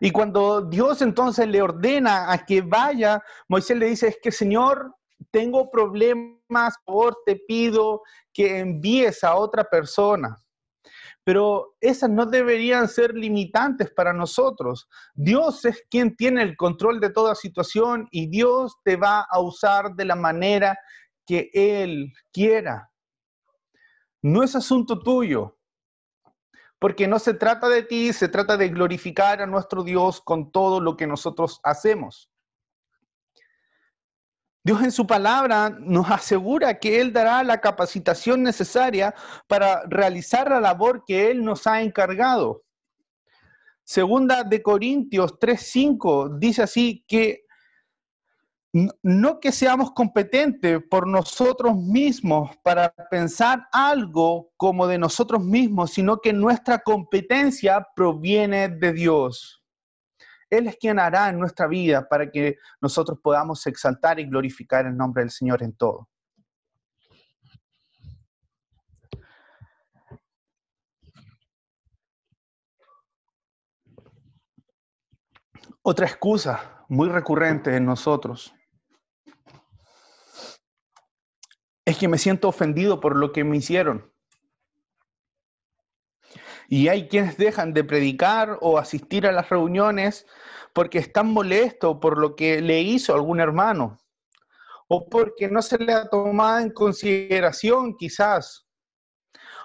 Y 0.00 0.12
cuando 0.12 0.62
Dios 0.62 1.02
entonces 1.02 1.46
le 1.46 1.60
ordena 1.60 2.32
a 2.32 2.46
que 2.46 2.62
vaya, 2.62 3.22
Moisés 3.48 3.76
le 3.76 3.86
dice, 3.86 4.08
es 4.08 4.18
que 4.22 4.32
Señor, 4.32 4.94
tengo 5.30 5.70
problemas, 5.70 6.37
por 6.84 7.18
te 7.24 7.36
pido 7.36 8.02
que 8.32 8.58
envíes 8.58 9.22
a 9.24 9.36
otra 9.36 9.64
persona. 9.64 10.36
Pero 11.24 11.76
esas 11.80 12.08
no 12.08 12.24
deberían 12.24 12.88
ser 12.88 13.14
limitantes 13.14 13.90
para 13.90 14.14
nosotros. 14.14 14.88
Dios 15.14 15.64
es 15.64 15.82
quien 15.90 16.16
tiene 16.16 16.42
el 16.42 16.56
control 16.56 17.00
de 17.00 17.10
toda 17.10 17.34
situación 17.34 18.08
y 18.10 18.28
Dios 18.28 18.76
te 18.82 18.96
va 18.96 19.26
a 19.30 19.40
usar 19.40 19.94
de 19.94 20.06
la 20.06 20.16
manera 20.16 20.78
que 21.26 21.50
Él 21.52 22.12
quiera. 22.32 22.90
No 24.22 24.42
es 24.42 24.56
asunto 24.56 24.98
tuyo, 25.00 25.58
porque 26.78 27.06
no 27.06 27.18
se 27.18 27.34
trata 27.34 27.68
de 27.68 27.82
ti, 27.82 28.12
se 28.12 28.28
trata 28.28 28.56
de 28.56 28.68
glorificar 28.70 29.42
a 29.42 29.46
nuestro 29.46 29.82
Dios 29.82 30.22
con 30.22 30.50
todo 30.50 30.80
lo 30.80 30.96
que 30.96 31.06
nosotros 31.06 31.60
hacemos. 31.62 32.30
Dios 34.68 34.82
en 34.82 34.92
su 34.92 35.06
palabra 35.06 35.70
nos 35.80 36.10
asegura 36.10 36.78
que 36.78 37.00
Él 37.00 37.10
dará 37.10 37.42
la 37.42 37.58
capacitación 37.58 38.42
necesaria 38.42 39.14
para 39.46 39.82
realizar 39.86 40.50
la 40.50 40.60
labor 40.60 41.04
que 41.06 41.30
Él 41.30 41.42
nos 41.42 41.66
ha 41.66 41.80
encargado. 41.80 42.64
Segunda 43.82 44.44
de 44.44 44.62
Corintios 44.62 45.38
3:5 45.38 46.38
dice 46.38 46.64
así 46.64 47.02
que 47.08 47.46
no 49.02 49.40
que 49.40 49.52
seamos 49.52 49.92
competentes 49.92 50.82
por 50.90 51.06
nosotros 51.06 51.74
mismos 51.74 52.50
para 52.62 52.90
pensar 53.10 53.66
algo 53.72 54.50
como 54.58 54.86
de 54.86 54.98
nosotros 54.98 55.42
mismos, 55.42 55.92
sino 55.92 56.20
que 56.20 56.34
nuestra 56.34 56.80
competencia 56.80 57.86
proviene 57.96 58.68
de 58.68 58.92
Dios. 58.92 59.64
Él 60.50 60.66
es 60.66 60.76
quien 60.76 60.98
hará 60.98 61.28
en 61.28 61.38
nuestra 61.38 61.66
vida 61.66 62.08
para 62.08 62.30
que 62.30 62.56
nosotros 62.80 63.18
podamos 63.22 63.66
exaltar 63.66 64.18
y 64.18 64.24
glorificar 64.24 64.86
el 64.86 64.96
nombre 64.96 65.22
del 65.22 65.30
Señor 65.30 65.62
en 65.62 65.74
todo. 65.74 66.08
Otra 75.82 76.06
excusa 76.06 76.84
muy 76.88 77.08
recurrente 77.08 77.74
en 77.74 77.86
nosotros 77.86 78.54
es 81.86 81.96
que 81.96 82.08
me 82.08 82.18
siento 82.18 82.48
ofendido 82.48 83.00
por 83.00 83.16
lo 83.16 83.32
que 83.32 83.44
me 83.44 83.56
hicieron. 83.56 84.12
Y 86.68 86.88
hay 86.88 87.08
quienes 87.08 87.36
dejan 87.36 87.72
de 87.72 87.82
predicar 87.82 88.58
o 88.60 88.78
asistir 88.78 89.26
a 89.26 89.32
las 89.32 89.48
reuniones 89.48 90.26
porque 90.72 90.98
están 90.98 91.32
molestos 91.32 91.96
por 92.00 92.18
lo 92.18 92.36
que 92.36 92.60
le 92.60 92.82
hizo 92.82 93.14
algún 93.14 93.40
hermano 93.40 93.98
o 94.88 95.08
porque 95.08 95.48
no 95.48 95.62
se 95.62 95.78
le 95.78 95.92
ha 95.92 96.08
tomado 96.08 96.60
en 96.60 96.70
consideración 96.70 97.96
quizás 97.96 98.66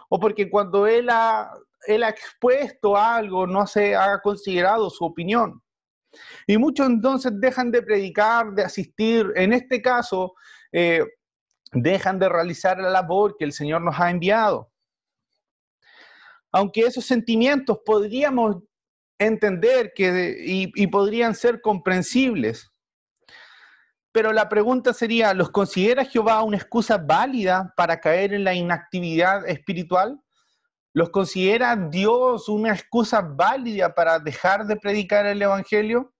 o 0.09 0.19
porque 0.19 0.49
cuando 0.49 0.87
él 0.87 1.09
ha, 1.09 1.51
él 1.87 2.03
ha 2.03 2.09
expuesto 2.09 2.95
algo 2.97 3.47
no 3.47 3.65
se 3.67 3.95
ha 3.95 4.19
considerado 4.21 4.89
su 4.89 5.05
opinión. 5.05 5.61
Y 6.45 6.57
muchos 6.57 6.87
entonces 6.87 7.31
dejan 7.39 7.71
de 7.71 7.81
predicar, 7.81 8.51
de 8.53 8.63
asistir. 8.63 9.31
En 9.35 9.53
este 9.53 9.81
caso, 9.81 10.35
eh, 10.71 11.03
dejan 11.71 12.19
de 12.19 12.29
realizar 12.29 12.77
la 12.77 12.89
labor 12.89 13.35
que 13.37 13.45
el 13.45 13.53
Señor 13.53 13.81
nos 13.81 13.99
ha 13.99 14.11
enviado. 14.11 14.71
Aunque 16.53 16.81
esos 16.81 17.05
sentimientos 17.05 17.79
podríamos 17.85 18.63
entender 19.19 19.91
que, 19.93 20.37
y, 20.45 20.71
y 20.75 20.87
podrían 20.87 21.35
ser 21.35 21.61
comprensibles. 21.61 22.71
Pero 24.13 24.31
la 24.31 24.47
pregunta 24.47 24.93
sería, 24.93 25.33
¿los 25.33 25.49
considera 25.49 26.05
Jehová 26.05 26.43
una 26.43 26.57
excusa 26.57 26.97
válida 26.97 27.73
para 27.75 27.99
caer 27.99 28.33
en 28.33 28.43
la 28.43 28.53
inactividad 28.53 29.47
espiritual? 29.49 30.21
¿Los 30.93 31.09
considera 31.09 31.75
Dios 31.75 32.47
una 32.47 32.71
excusa 32.71 33.21
válida 33.21 33.95
para 33.95 34.19
dejar 34.19 34.67
de 34.67 34.75
predicar 34.75 35.25
el 35.25 35.41
Evangelio? 35.41 36.12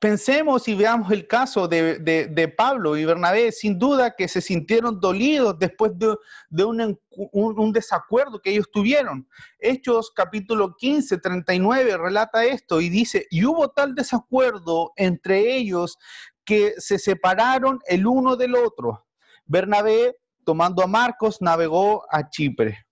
Pensemos 0.00 0.66
y 0.66 0.74
veamos 0.74 1.12
el 1.12 1.26
caso 1.26 1.68
de, 1.68 2.54
Pablo 2.56 2.96
y 2.96 3.04
Bernabé, 3.04 3.52
sin 3.52 3.78
duda 3.78 4.16
que 4.16 4.28
se 4.28 4.40
sintieron 4.40 4.98
dolidos 4.98 5.58
después 5.58 5.92
de, 5.98 6.16
un, 6.64 7.72
desacuerdo 7.72 8.40
que 8.40 8.52
ellos 8.52 8.70
tuvieron. 8.72 9.28
Hechos 9.58 10.10
capítulo 10.16 10.74
15, 10.74 11.18
39 11.18 11.98
relata 11.98 12.46
esto 12.46 12.80
y 12.80 12.88
dice, 12.88 13.26
y 13.30 13.44
hubo 13.44 13.68
tal 13.68 13.94
desacuerdo 13.94 14.90
entre 14.96 15.54
ellos 15.54 15.98
que 16.46 16.72
se 16.78 16.98
separaron 16.98 17.78
el 17.86 18.06
uno 18.06 18.36
del 18.36 18.54
otro. 18.54 19.06
Bernabé, 19.44 20.16
tomando 20.46 20.82
a 20.82 20.86
Marcos, 20.86 21.42
navegó 21.42 22.06
a 22.10 22.30
Chipre. 22.30 22.86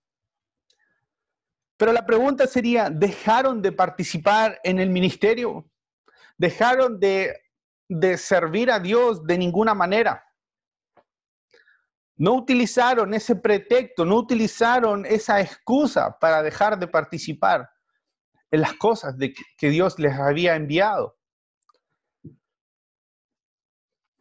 Pero 1.75 1.91
la 1.91 2.05
pregunta 2.05 2.45
sería, 2.45 2.91
¿dejaron 2.91 3.63
de 3.63 3.71
participar 3.71 4.59
en 4.63 4.77
el 4.77 4.91
ministerio? 4.91 5.68
Dejaron 6.39 6.99
de, 6.99 7.37
servir 8.17 8.71
a 8.71 8.79
Dios 8.79 9.23
de 9.25 9.37
ninguna 9.37 9.75
manera. 9.75 10.25
No 12.15 12.33
utilizaron 12.33 13.13
ese 13.13 13.35
pretexto, 13.35 14.05
no 14.05 14.15
utilizaron 14.15 15.05
esa 15.05 15.39
excusa 15.39 16.17
para 16.19 16.41
dejar 16.41 16.79
de 16.79 16.87
participar 16.87 17.69
en 18.51 18.61
las 18.61 18.73
cosas 18.73 19.17
de 19.17 19.33
que 19.57 19.69
Dios 19.69 19.99
les 19.99 20.13
había 20.13 20.55
enviado. 20.55 21.17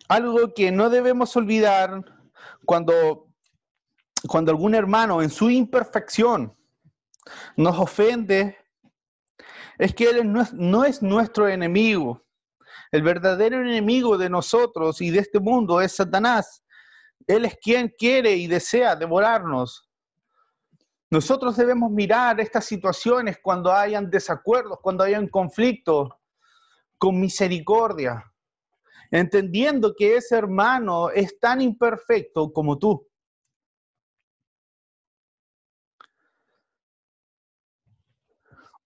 Algo 0.09 0.55
que 0.55 0.71
no 0.71 0.91
debemos 0.91 1.37
olvidar 1.37 2.05
cuando, 2.65 3.29
cuando 4.27 4.51
algún 4.51 4.75
hermano 4.75 5.23
en 5.23 5.31
su 5.31 5.51
imperfección 5.51 6.57
nos 7.57 7.79
ofende 7.79 8.57
es 9.79 9.95
que 9.95 10.11
Él 10.11 10.33
no 10.33 10.85
es, 10.85 11.03
nuestro 11.03 11.49
enemigo. 11.49 12.25
El 12.91 13.03
verdadero 13.03 13.61
enemigo 13.61 14.19
de 14.19 14.29
nosotros 14.29 15.01
y 15.01 15.11
de 15.11 15.21
este 15.21 15.39
mundo 15.39 15.81
es 15.81 15.93
Satanás. 15.97 16.65
Él 17.27 17.45
es 17.45 17.57
quien 17.63 17.95
quiere 17.97 18.35
y 18.35 18.47
desea 18.47 18.97
devorarnos. 18.97 19.89
Nosotros 21.11 21.57
debemos 21.57 21.91
mirar 21.91 22.41
estas 22.41 22.65
situaciones 22.67 23.39
cuando 23.43 23.73
hayan 23.73 24.11
desacuerdos, 24.11 24.79
cuando 24.83 25.05
hayan 25.05 25.29
conflictos, 25.29 26.11
con 26.99 27.21
misericordia, 27.21 28.25
entendiendo 29.11 29.95
que 29.97 30.17
ese 30.17 30.37
hermano 30.37 31.11
es 31.11 31.39
tan 31.39 31.61
imperfecto 31.61 32.53
como 32.53 32.77
tú. 32.79 33.08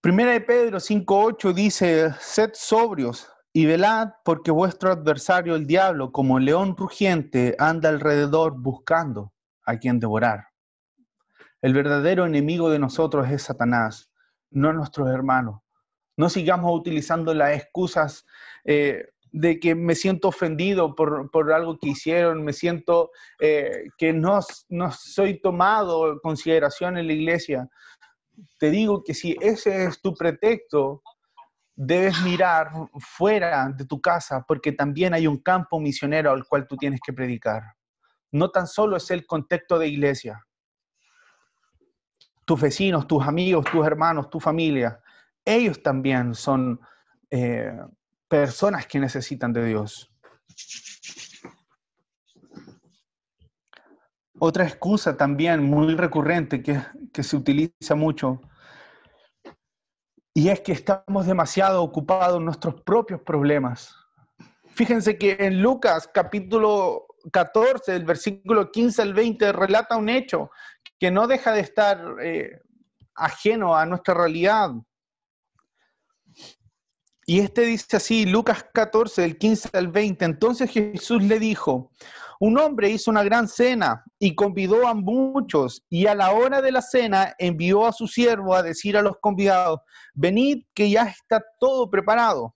Primera 0.03 0.33
de 0.33 0.41
Pedro 0.41 0.79
5.8 0.79 1.53
dice, 1.53 2.13
sed 2.19 2.49
sobrios 2.55 3.25
y 3.53 3.65
velad 3.65 4.09
porque 4.25 4.51
vuestro 4.51 4.91
adversario 4.91 5.55
el 5.55 5.65
diablo, 5.65 6.11
como 6.11 6.39
león 6.39 6.75
rugiente, 6.75 7.55
anda 7.57 7.87
alrededor 7.87 8.53
buscando 8.59 9.31
a 9.65 9.77
quien 9.77 10.01
devorar. 10.01 10.47
El 11.61 11.73
verdadero 11.73 12.25
enemigo 12.25 12.69
de 12.69 12.79
nosotros 12.79 13.29
es 13.29 13.43
Satanás, 13.43 14.11
no 14.51 14.73
nuestros 14.73 15.07
hermanos. 15.07 15.61
No 16.17 16.27
sigamos 16.27 16.77
utilizando 16.77 17.33
las 17.33 17.55
excusas 17.55 18.25
eh, 18.65 19.05
de 19.31 19.57
que 19.57 19.73
me 19.73 19.95
siento 19.95 20.27
ofendido 20.27 20.95
por, 20.95 21.53
algo 21.53 21.77
que 21.77 21.91
hicieron, 21.91 22.43
me 22.43 22.51
siento 22.51 23.11
eh, 23.39 23.85
que 23.97 24.11
no, 24.11 24.41
no 24.67 24.91
soy 24.91 25.39
tomado 25.39 26.11
en 26.11 26.19
consideración 26.19 26.97
en 26.97 27.07
la 27.07 27.13
iglesia 27.13 27.69
te 28.57 28.69
digo 28.69 29.03
que 29.03 29.13
si 29.13 29.37
ese 29.41 29.85
es 29.85 30.01
tu 30.01 30.13
pretexto, 30.13 31.01
debes 31.75 32.21
mirar 32.21 32.71
fuera 32.99 33.69
de 33.69 33.85
tu 33.85 33.99
casa 33.99 34.43
porque 34.47 34.71
también 34.71 35.13
hay 35.13 35.27
un 35.27 35.37
campo 35.37 35.79
misionero 35.79 36.31
al 36.31 36.45
cual 36.45 36.67
tú 36.67 36.77
tienes 36.77 36.99
que 37.05 37.13
predicar. 37.13 37.63
No 38.31 38.49
tan 38.49 38.67
solo 38.67 38.97
es 38.97 39.09
el 39.11 39.25
contexto 39.25 39.77
de 39.77 39.87
iglesia. 39.87 40.43
Tus 42.45 42.59
vecinos, 42.59 43.07
tus 43.07 43.25
amigos, 43.25 43.65
tus 43.71 43.85
hermanos, 43.85 44.29
tu 44.29 44.39
familia, 44.39 44.99
ellos 45.45 45.81
también 45.81 46.35
son 46.35 46.79
eh, 47.29 47.77
personas 48.27 48.87
que 48.87 48.99
necesitan 48.99 49.53
de 49.53 49.65
Dios. 49.65 50.11
Otra 54.45 54.65
excusa 54.65 55.15
también 55.15 55.63
muy 55.63 55.95
recurrente 55.95 56.61
que, 56.61 57.23
se 57.23 57.37
utiliza 57.37 57.95
mucho 57.95 58.41
y 60.33 60.49
es 60.49 60.59
que 60.59 60.73
estamos 60.73 61.25
demasiado 61.25 61.81
ocupados 61.81 62.39
en 62.39 62.45
nuestros 62.47 62.81
propios 62.81 63.21
problemas. 63.21 63.95
Fíjense 64.75 65.17
que 65.17 65.37
en 65.39 65.61
Lucas 65.61 66.09
capítulo 66.13 67.05
14, 67.31 67.93
del 67.93 68.03
versículo 68.03 68.69
15 68.69 69.01
al 69.03 69.13
20, 69.13 69.53
relata 69.53 69.95
un 69.95 70.09
hecho 70.09 70.51
que 70.99 71.09
no 71.09 71.25
deja 71.25 71.53
de 71.53 71.61
estar 71.61 72.15
eh, 72.21 72.59
ajeno 73.15 73.77
a 73.77 73.85
nuestra 73.85 74.13
realidad. 74.13 74.71
Y 77.25 77.39
este 77.39 77.61
dice 77.61 77.95
así, 77.95 78.25
Lucas 78.25 78.65
14, 78.73 79.21
del 79.21 79.37
15 79.37 79.69
al 79.71 79.87
20, 79.87 80.25
entonces 80.25 80.69
Jesús 80.69 81.23
le 81.23 81.39
dijo, 81.39 81.91
un 82.45 82.57
hombre 82.57 82.89
hizo 82.89 83.09
una 83.09 83.23
gran 83.23 83.47
cena 83.47 84.03
y 84.19 84.35
convidó 84.35 84.85
a 84.85 84.93
muchos 84.93 85.81
y 85.89 86.07
a 86.07 86.13
la 86.13 86.31
hora 86.31 86.61
de 86.61 86.73
la 86.73 86.81
cena 86.81 87.33
envió 87.37 87.85
a 87.85 87.93
su 87.93 88.05
siervo 88.05 88.53
a 88.53 88.61
decir 88.61 88.97
a 88.97 89.01
los 89.01 89.15
convidados, 89.21 89.79
venid 90.13 90.65
que 90.73 90.89
ya 90.89 91.03
está 91.03 91.41
todo 91.57 91.89
preparado. 91.89 92.53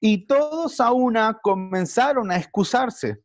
Y 0.00 0.28
todos 0.28 0.78
a 0.78 0.92
una 0.92 1.36
comenzaron 1.42 2.30
a 2.30 2.36
excusarse. 2.36 3.16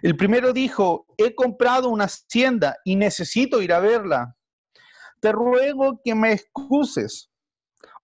El 0.00 0.16
primero 0.16 0.54
dijo, 0.54 1.04
he 1.18 1.34
comprado 1.34 1.90
una 1.90 2.04
hacienda 2.04 2.74
y 2.82 2.96
necesito 2.96 3.60
ir 3.60 3.74
a 3.74 3.80
verla. 3.80 4.34
Te 5.20 5.32
ruego 5.32 6.00
que 6.02 6.14
me 6.14 6.32
excuses. 6.32 7.30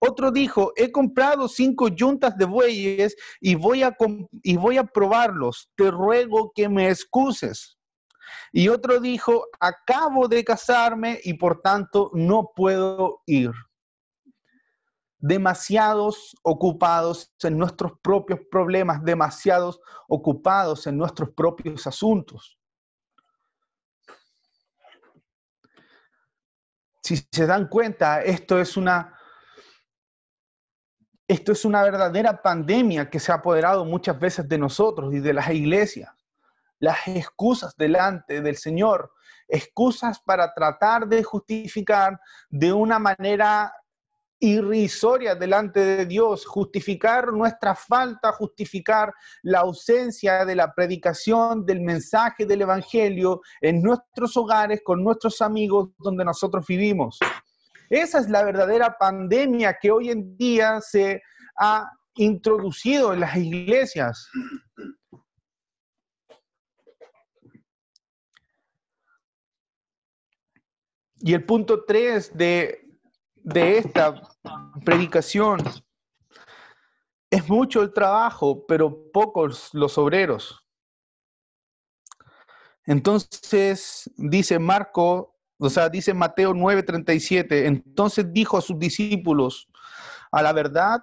Otro 0.02 0.30
dijo, 0.30 0.72
he 0.76 0.90
comprado 0.90 1.46
cinco 1.46 1.88
yuntas 1.88 2.36
de 2.38 2.46
bueyes 2.46 3.14
y 3.38 3.54
voy, 3.54 3.82
a 3.82 3.94
y 4.42 4.56
voy 4.56 4.78
a 4.78 4.84
probarlos. 4.84 5.70
Te 5.76 5.90
ruego 5.90 6.52
que 6.54 6.70
me 6.70 6.88
excuses. 6.88 7.78
Y 8.50 8.68
otro 8.68 8.98
dijo, 8.98 9.46
acabo 9.60 10.26
de 10.26 10.42
casarme 10.42 11.20
y 11.22 11.34
por 11.34 11.60
tanto 11.60 12.10
no 12.14 12.50
puedo 12.56 13.20
ir. 13.26 13.52
Demasiados 15.18 16.34
ocupados 16.42 17.30
en 17.42 17.58
nuestros 17.58 17.92
propios 18.02 18.40
problemas, 18.50 19.04
demasiados 19.04 19.80
ocupados 20.08 20.86
en 20.86 20.96
nuestros 20.96 21.28
propios 21.34 21.86
asuntos. 21.86 22.58
Si 27.02 27.16
se 27.30 27.46
dan 27.46 27.68
cuenta, 27.68 28.22
esto 28.22 28.58
es 28.58 28.78
una 28.78 29.19
esto 31.30 31.52
es 31.52 31.64
una 31.64 31.84
verdadera 31.84 32.42
pandemia 32.42 33.08
que 33.08 33.20
se 33.20 33.30
ha 33.30 33.36
apoderado 33.36 33.84
muchas 33.84 34.18
veces 34.18 34.48
de 34.48 34.58
nosotros 34.58 35.14
y 35.14 35.20
de 35.20 35.32
las 35.32 35.48
iglesias. 35.50 36.10
Las 36.80 37.06
excusas 37.06 37.72
delante 37.76 38.40
del 38.40 38.56
Señor, 38.56 39.12
excusas 39.46 40.18
para 40.18 40.52
tratar 40.52 41.06
de 41.06 41.22
justificar 41.22 42.18
de 42.48 42.72
una 42.72 42.98
manera 42.98 43.72
irrisoria 44.40 45.36
delante 45.36 45.78
de 45.78 46.04
Dios, 46.04 46.44
justificar 46.44 47.32
nuestra 47.32 47.76
falta, 47.76 48.32
justificar 48.32 49.14
la 49.42 49.60
ausencia 49.60 50.44
de 50.44 50.56
la 50.56 50.74
predicación 50.74 51.64
del 51.64 51.80
mensaje 51.80 52.44
del 52.44 52.62
Evangelio 52.62 53.40
en 53.60 53.82
nuestros 53.82 54.36
hogares, 54.36 54.80
con 54.82 55.04
nuestros 55.04 55.40
amigos, 55.42 55.90
donde 55.98 56.24
nosotros 56.24 56.66
vivimos. 56.66 57.20
Esa 57.90 58.20
es 58.20 58.30
la 58.30 58.44
verdadera 58.44 58.96
pandemia 58.96 59.76
que 59.80 59.90
hoy 59.90 60.10
en 60.10 60.36
día 60.36 60.80
se 60.80 61.20
ha 61.56 61.90
introducido 62.14 63.12
en 63.12 63.20
las 63.20 63.36
iglesias. 63.36 64.28
Y 71.16 71.34
el 71.34 71.44
punto 71.44 71.84
3 71.84 72.36
de, 72.38 72.80
de 73.34 73.78
esta 73.78 74.22
predicación 74.84 75.60
es 77.28 77.48
mucho 77.48 77.82
el 77.82 77.92
trabajo, 77.92 78.64
pero 78.66 79.10
pocos 79.10 79.70
los 79.72 79.98
obreros. 79.98 80.64
Entonces 82.86 84.08
dice 84.16 84.60
Marco 84.60 85.29
o 85.60 85.68
sea, 85.68 85.90
dice 85.90 86.14
Mateo 86.14 86.54
9:37, 86.54 87.66
entonces 87.66 88.32
dijo 88.32 88.56
a 88.56 88.62
sus 88.62 88.78
discípulos, 88.78 89.68
a 90.32 90.42
la 90.42 90.52
verdad, 90.52 91.00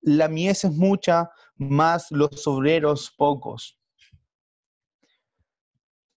la 0.00 0.28
mies 0.28 0.64
es 0.64 0.72
mucha, 0.72 1.30
más 1.56 2.10
los 2.10 2.46
obreros 2.46 3.12
pocos. 3.16 3.78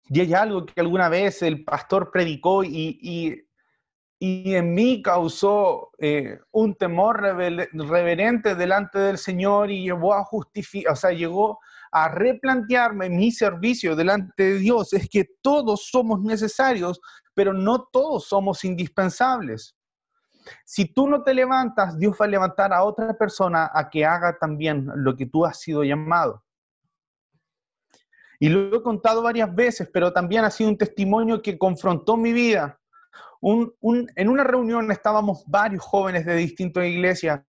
Y 0.08 0.20
hay 0.20 0.32
algo 0.32 0.64
que 0.64 0.80
alguna 0.80 1.08
vez 1.08 1.42
el 1.42 1.64
pastor 1.64 2.10
predicó 2.10 2.64
y, 2.64 2.98
y, 3.02 4.54
en 4.54 4.72
mí 4.72 5.02
causó 5.02 5.90
eh, 5.98 6.38
un 6.52 6.74
temor 6.76 7.20
reverente 7.20 8.54
delante 8.54 8.98
del 8.98 9.18
Señor 9.18 9.70
y 9.70 9.82
llevó 9.82 10.14
a 10.14 10.24
justificar, 10.24 10.94
o 10.94 10.96
sea, 10.96 11.10
llegó 11.10 11.58
a 12.04 12.08
replantearme 12.08 13.08
mi 13.08 13.30
servicio 13.30 13.96
delante 13.96 14.42
de 14.42 14.58
Dios. 14.58 14.92
Es 14.92 15.08
que 15.08 15.26
todos 15.42 15.88
somos 15.90 16.20
necesarios 16.22 17.00
pero 17.36 17.52
no 17.52 17.84
todos 17.92 18.26
somos 18.26 18.64
indispensables. 18.64 19.76
Si 20.64 20.86
tú 20.86 21.06
no 21.06 21.22
te 21.22 21.34
levantas, 21.34 21.98
Dios 21.98 22.16
va 22.18 22.24
a 22.24 22.28
levantar 22.28 22.72
a 22.72 22.82
otra 22.82 23.12
persona 23.12 23.70
a 23.74 23.90
que 23.90 24.06
haga 24.06 24.38
también 24.38 24.88
lo 24.94 25.14
que 25.14 25.26
tú 25.26 25.44
has 25.44 25.60
sido 25.60 25.84
llamado. 25.84 26.42
Y 28.40 28.48
lo 28.48 28.74
he 28.74 28.82
contado 28.82 29.22
varias 29.22 29.54
veces, 29.54 29.90
pero 29.92 30.14
también 30.14 30.44
ha 30.44 30.50
sido 30.50 30.70
un 30.70 30.78
testimonio 30.78 31.42
que 31.42 31.58
confrontó 31.58 32.16
mi 32.16 32.32
vida. 32.32 32.80
en 33.42 34.28
una 34.28 34.44
reunión 34.44 34.90
estábamos 34.90 35.44
varios 35.46 35.84
jóvenes 35.84 36.24
de 36.24 36.36
distintas 36.36 36.86
iglesias 36.86 37.42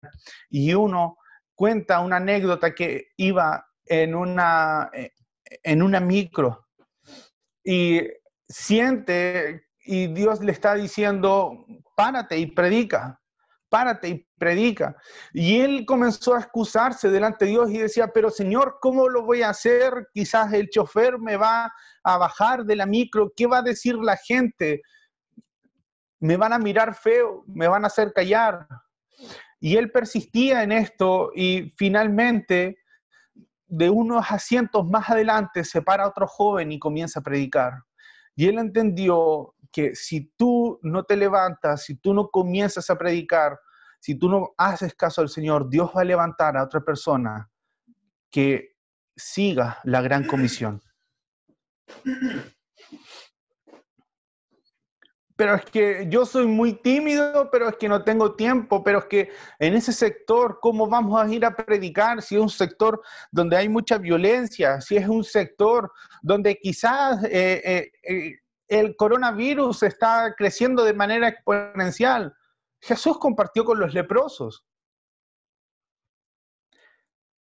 y 0.50 0.74
uno 0.74 1.18
cuenta 1.56 2.02
una 2.02 2.18
anécdota 2.18 2.76
que 2.76 3.08
iba 3.16 3.67
en 3.90 4.16
una, 4.16 4.90
en 5.64 5.82
una 5.82 6.00
micro 6.00 6.68
y 7.64 8.02
siente 8.48 9.68
y 9.88 10.08
Dios 10.08 10.42
le 10.42 10.52
está 10.52 10.76
diciendo, 10.76 11.66
párate 11.96 12.38
y 12.38 12.48
predica, 12.48 13.22
párate 13.70 14.08
y 14.10 14.28
predica. 14.38 14.96
Y 15.34 15.62
él 15.62 15.86
comenzó 15.86 16.36
a 16.36 16.40
excusarse 16.40 17.10
delante 17.10 17.46
de 17.46 17.52
Dios 17.52 17.72
y 17.72 17.78
decía, 17.78 18.08
pero 18.14 18.30
Señor, 18.30 18.78
¿cómo 18.82 19.10
lo 19.10 19.24
voy 19.24 19.42
a 19.42 19.50
hacer? 19.50 20.08
Quizás 20.14 20.52
el 20.54 20.70
chofer 20.70 21.20
me 21.20 21.38
va 21.38 21.72
a 22.04 22.18
bajar 22.18 22.66
de 22.66 22.76
la 22.76 22.86
micro, 22.86 23.32
¿qué 23.36 23.48
va 23.48 23.60
a 23.60 23.64
decir 23.64 23.96
la 23.96 24.18
gente? 24.18 24.82
Me 26.20 26.36
van 26.38 26.54
a 26.54 26.60
mirar 26.60 26.96
feo, 26.96 27.44
me 27.48 27.68
van 27.68 27.84
a 27.84 27.88
hacer 27.88 28.12
callar. 28.14 28.68
Y 29.60 29.78
él 29.78 29.92
persistía 29.92 30.64
en 30.64 30.72
esto 30.72 31.32
y 31.36 31.74
finalmente 31.78 32.78
de 33.68 33.90
unos 33.90 34.26
asientos 34.30 34.86
más 34.86 35.10
adelante 35.10 35.64
se 35.64 35.82
para 35.82 36.08
otro 36.08 36.28
joven 36.28 36.72
y 36.72 36.80
comienza 36.80 37.20
a 37.20 37.24
predicar. 37.24 37.74
Y 38.36 38.48
él 38.48 38.60
entendió 38.60 39.56
que 39.72 39.96
si 39.96 40.32
tú 40.38 40.80
no 40.84 41.04
te 41.04 41.18
levantas, 41.18 41.84
si 41.84 41.96
tú 41.96 42.14
no 42.14 42.30
comienzas 42.30 42.90
a 42.90 42.98
predicar, 42.98 43.60
si 44.00 44.16
tú 44.16 44.30
no 44.30 44.54
haces 44.58 44.96
caso 44.96 45.22
al 45.22 45.30
Señor, 45.30 45.70
Dios 45.70 45.92
va 45.96 46.02
a 46.02 46.06
levantar 46.06 46.56
a 46.56 46.64
otra 46.64 46.82
persona 46.82 47.50
que 48.30 48.76
siga 49.16 49.80
la 49.84 50.02
gran 50.02 50.26
comisión. 50.26 50.82
Pero 55.38 55.56
es 55.56 55.66
que 55.66 56.08
yo 56.10 56.26
soy 56.26 56.48
muy 56.48 56.74
tímido, 56.74 57.50
pero 57.52 57.70
es 57.70 57.78
que 57.78 57.88
no 57.88 58.04
tengo 58.04 58.36
tiempo, 58.36 58.84
pero 58.84 59.00
es 59.00 59.06
que 59.06 59.32
en 59.60 59.76
ese 59.76 59.94
sector, 59.94 60.60
¿cómo 60.62 60.88
vamos 60.88 61.22
a 61.22 61.32
ir 61.32 61.46
a 61.46 61.56
predicar 61.56 62.22
si 62.22 62.36
es 62.36 62.42
un 62.42 62.50
sector 62.50 63.02
donde 63.32 63.56
hay 63.56 63.70
mucha 63.70 64.00
violencia, 64.00 64.82
si 64.82 64.98
es 64.98 65.08
un 65.08 65.24
sector 65.24 65.92
donde 66.24 66.56
quizás 66.56 67.24
eh, 67.26 67.62
eh, 67.64 67.92
eh, 68.04 68.40
el 68.68 68.96
coronavirus 68.96 69.84
está 69.84 70.34
creciendo 70.36 70.84
de 70.84 70.94
manera 70.94 71.30
exponencial. 71.30 72.36
Jesús 72.82 73.18
compartió 73.18 73.64
con 73.64 73.80
los 73.80 73.94
leprosos. 73.94 74.66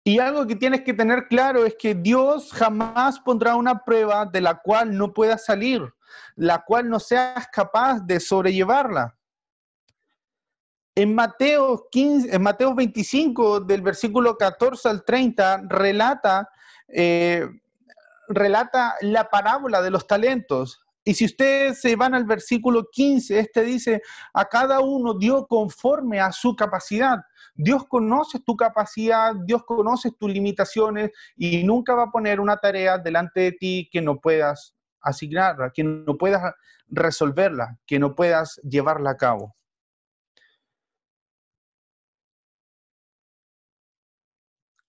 Y 0.03 0.19
algo 0.19 0.47
que 0.47 0.55
tienes 0.55 0.81
que 0.81 0.93
tener 0.93 1.27
claro 1.27 1.65
es 1.65 1.75
que 1.77 1.93
Dios 1.93 2.51
jamás 2.53 3.19
pondrá 3.19 3.55
una 3.55 3.83
prueba 3.83 4.25
de 4.25 4.41
la 4.41 4.59
cual 4.59 4.97
no 4.97 5.13
puedas 5.13 5.45
salir, 5.45 5.81
la 6.35 6.63
cual 6.65 6.89
no 6.89 6.99
seas 6.99 7.47
capaz 7.51 7.99
de 8.01 8.19
sobrellevarla. 8.19 9.15
En 10.95 11.15
Mateo, 11.15 11.87
15, 11.89 12.35
en 12.35 12.41
Mateo 12.41 12.75
25, 12.75 13.61
del 13.61 13.81
versículo 13.81 14.35
14 14.37 14.89
al 14.89 15.05
30, 15.05 15.63
relata, 15.69 16.49
eh, 16.89 17.47
relata 18.27 18.95
la 19.01 19.29
parábola 19.29 19.81
de 19.81 19.89
los 19.89 20.05
talentos. 20.05 20.81
Y 21.03 21.13
si 21.13 21.25
ustedes 21.25 21.79
se 21.81 21.95
van 21.95 22.13
al 22.13 22.25
versículo 22.25 22.87
15, 22.91 23.39
este 23.39 23.63
dice, 23.63 24.01
a 24.33 24.45
cada 24.45 24.81
uno 24.81 25.13
dio 25.13 25.47
conforme 25.47 26.19
a 26.19 26.31
su 26.31 26.55
capacidad. 26.55 27.19
Dios 27.55 27.85
conoce 27.87 28.39
tu 28.39 28.55
capacidad, 28.55 29.33
Dios 29.45 29.63
conoce 29.65 30.11
tus 30.11 30.29
limitaciones 30.29 31.11
y 31.37 31.63
nunca 31.63 31.95
va 31.95 32.03
a 32.03 32.11
poner 32.11 32.39
una 32.39 32.57
tarea 32.57 32.97
delante 32.97 33.39
de 33.39 33.51
ti 33.53 33.89
que 33.91 34.01
no 34.01 34.19
puedas 34.19 34.75
asignarla, 35.01 35.71
que 35.73 35.83
no 35.83 36.17
puedas 36.17 36.53
resolverla, 36.87 37.77
que 37.85 37.99
no 37.99 38.15
puedas 38.15 38.59
llevarla 38.63 39.11
a 39.11 39.17
cabo. 39.17 39.55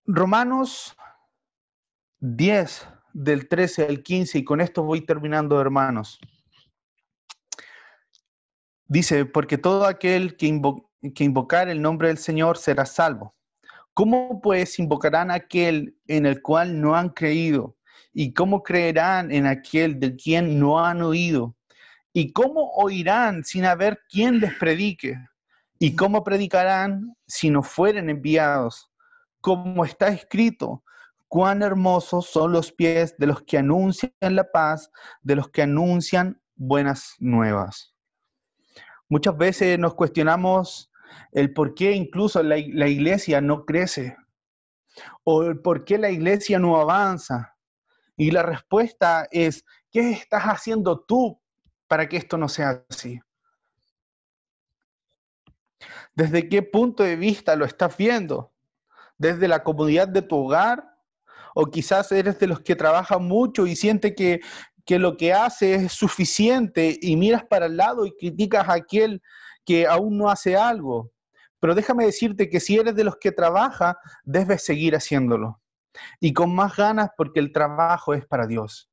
Romanos 0.05 0.95
10, 2.19 2.87
del 3.13 3.47
13 3.47 3.85
al 3.85 4.03
15, 4.03 4.39
y 4.39 4.43
con 4.43 4.59
esto 4.59 4.83
voy 4.83 5.05
terminando, 5.05 5.61
hermanos. 5.61 6.19
Dice, 8.85 9.25
porque 9.25 9.57
todo 9.57 9.85
aquel 9.85 10.35
que, 10.35 10.59
que 11.15 11.23
invocar 11.23 11.69
el 11.69 11.81
nombre 11.81 12.09
del 12.09 12.17
Señor 12.17 12.57
será 12.57 12.85
salvo. 12.85 13.35
¿Cómo 13.93 14.41
pues 14.41 14.79
invocarán 14.79 15.31
aquel 15.31 15.97
en 16.07 16.25
el 16.25 16.41
cual 16.41 16.81
no 16.81 16.95
han 16.95 17.09
creído? 17.09 17.77
¿Y 18.13 18.33
cómo 18.33 18.61
creerán 18.61 19.31
en 19.31 19.47
aquel 19.47 19.99
de 19.99 20.15
quien 20.15 20.59
no 20.59 20.83
han 20.83 21.01
oído? 21.01 21.55
¿Y 22.13 22.31
cómo 22.31 22.71
oirán 22.75 23.43
sin 23.43 23.65
haber 23.65 23.99
quien 24.09 24.39
les 24.39 24.53
predique? 24.55 25.17
¿Y 25.79 25.95
cómo 25.95 26.23
predicarán 26.23 27.15
si 27.27 27.49
no 27.49 27.63
fueren 27.63 28.09
enviados? 28.09 28.91
Como 29.41 29.83
está 29.83 30.09
escrito, 30.09 30.83
cuán 31.27 31.63
hermosos 31.63 32.27
son 32.27 32.51
los 32.51 32.71
pies 32.71 33.17
de 33.17 33.25
los 33.25 33.41
que 33.41 33.57
anuncian 33.57 34.11
la 34.21 34.49
paz, 34.51 34.91
de 35.23 35.35
los 35.35 35.49
que 35.49 35.63
anuncian 35.63 36.39
buenas 36.55 37.15
nuevas. 37.17 37.95
Muchas 39.09 39.35
veces 39.35 39.79
nos 39.79 39.95
cuestionamos 39.95 40.91
el 41.31 41.53
por 41.53 41.73
qué 41.73 41.93
incluso 41.93 42.41
la, 42.43 42.57
iglesia 42.57 43.41
no 43.41 43.65
crece 43.65 44.15
o 45.23 45.43
el 45.43 45.59
por 45.59 45.85
qué 45.85 45.97
la 45.97 46.11
iglesia 46.11 46.59
no 46.59 46.79
avanza. 46.79 47.52
Y 48.15 48.31
la 48.31 48.43
respuesta 48.43 49.27
es 49.31 49.65
¿Qué 49.93 50.09
estás 50.09 50.45
haciendo 50.45 51.01
tú 51.01 51.39
para 51.87 52.09
que 52.09 52.17
esto 52.17 52.35
no 52.35 52.49
sea 52.49 52.83
así? 52.89 53.21
¿Desde 56.15 56.49
qué 56.49 56.63
punto 56.63 57.03
de 57.03 57.15
vista 57.15 57.55
lo 57.55 57.63
estás 57.63 57.95
viendo? 57.95 58.51
¿Desde 59.19 59.47
la 59.47 59.63
comodidad 59.63 60.07
de 60.07 60.23
tu 60.23 60.35
hogar? 60.37 60.97
¿O 61.53 61.67
quizás 61.67 62.11
eres 62.11 62.39
de 62.39 62.47
los 62.47 62.61
que 62.61 62.75
trabajan 62.75 63.23
mucho 63.23 63.67
y 63.67 63.75
siente 63.75 64.15
que, 64.15 64.41
que 64.83 64.97
lo 64.97 65.15
que 65.15 65.31
hace 65.31 65.75
es 65.75 65.93
suficiente 65.93 66.97
y 66.99 67.15
miras 67.15 67.43
para 67.43 67.67
el 67.67 67.77
lado 67.77 68.07
y 68.07 68.17
criticas 68.17 68.67
a 68.67 68.73
aquel 68.73 69.21
que 69.63 69.85
aún 69.85 70.17
no 70.17 70.27
hace 70.27 70.57
algo? 70.57 71.11
Pero 71.59 71.75
déjame 71.75 72.05
decirte 72.05 72.49
que 72.49 72.59
si 72.59 72.77
eres 72.77 72.95
de 72.95 73.03
los 73.03 73.17
que 73.17 73.31
trabaja, 73.31 73.99
debes 74.23 74.65
seguir 74.65 74.95
haciéndolo. 74.95 75.61
Y 76.19 76.33
con 76.33 76.53
más 76.53 76.75
ganas 76.75 77.11
porque 77.15 77.39
el 77.39 77.51
trabajo 77.51 78.13
es 78.13 78.25
para 78.25 78.47
Dios. 78.47 78.89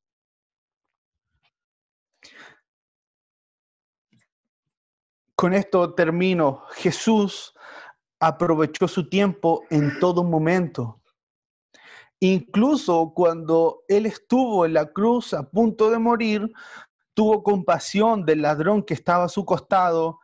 Con 5.35 5.55
esto 5.55 5.95
termino. 5.95 6.65
Jesús 6.73 7.55
aprovechó 8.21 8.87
su 8.87 9.09
tiempo 9.09 9.63
en 9.71 9.99
todo 9.99 10.23
momento. 10.23 11.01
Incluso 12.21 13.13
cuando 13.15 13.83
él 13.89 14.05
estuvo 14.05 14.67
en 14.67 14.75
la 14.75 14.93
cruz 14.93 15.33
a 15.33 15.43
punto 15.49 15.91
de 15.91 15.99
morir, 15.99 16.53
tuvo 17.15 17.43
compasión 17.43 18.27
del 18.27 18.43
ladrón 18.43 18.83
que 18.83 18.93
estaba 18.93 19.25
a 19.25 19.29
su 19.29 19.47
costado, 19.47 20.21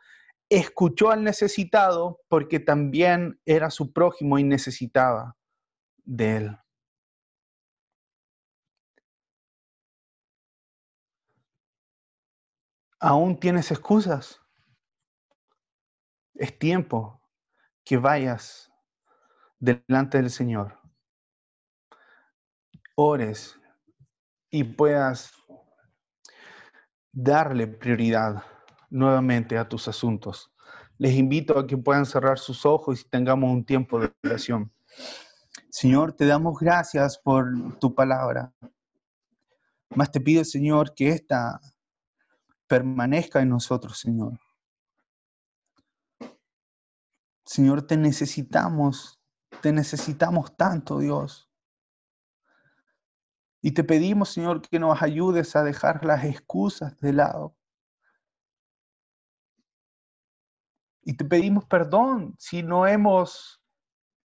escuchó 0.49 1.09
al 1.09 1.23
necesitado 1.23 2.21
porque 2.27 2.59
también 2.59 3.39
era 3.45 3.71
su 3.71 3.91
prójimo 3.91 4.37
y 4.37 4.43
necesitaba 4.43 5.35
de 6.05 6.37
él. 6.37 6.57
¿Aún 12.99 13.39
tienes 13.39 13.69
excusas? 13.69 14.41
Es 16.33 16.57
tiempo 16.57 17.21
que 17.85 17.97
vayas 17.97 18.71
delante 19.59 20.17
del 20.17 20.31
Señor, 20.31 20.79
ores 22.95 23.59
y 24.49 24.63
puedas 24.63 25.31
darle 27.11 27.67
prioridad 27.67 28.43
nuevamente 28.89 29.57
a 29.57 29.69
tus 29.69 29.87
asuntos. 29.87 30.51
Les 30.97 31.13
invito 31.13 31.59
a 31.59 31.67
que 31.67 31.77
puedan 31.77 32.05
cerrar 32.05 32.39
sus 32.39 32.65
ojos 32.65 33.01
y 33.01 33.09
tengamos 33.09 33.51
un 33.51 33.63
tiempo 33.63 33.99
de 33.99 34.11
oración. 34.23 34.71
Señor, 35.69 36.13
te 36.13 36.25
damos 36.25 36.59
gracias 36.59 37.19
por 37.19 37.77
tu 37.77 37.93
palabra. 37.93 38.51
Más 39.95 40.11
te 40.11 40.19
pido, 40.19 40.43
Señor, 40.43 40.95
que 40.95 41.09
esta 41.09 41.59
permanezca 42.67 43.41
en 43.41 43.49
nosotros, 43.49 43.99
Señor. 43.99 44.39
Señor, 47.45 47.87
te 47.87 47.97
necesitamos, 47.97 49.21
te 49.61 49.71
necesitamos 49.71 50.55
tanto, 50.57 50.99
Dios. 50.99 51.49
Y 53.61 53.71
te 53.71 53.83
pedimos, 53.83 54.29
Señor, 54.29 54.61
que 54.61 54.79
nos 54.79 55.01
ayudes 55.01 55.55
a 55.55 55.63
dejar 55.63 56.05
las 56.05 56.23
excusas 56.25 56.97
de 56.99 57.13
lado. 57.13 57.55
Y 61.01 61.15
te 61.15 61.23
pedimos 61.23 61.65
perdón 61.65 62.35
si 62.37 62.63
no 62.63 62.85
hemos 62.85 63.63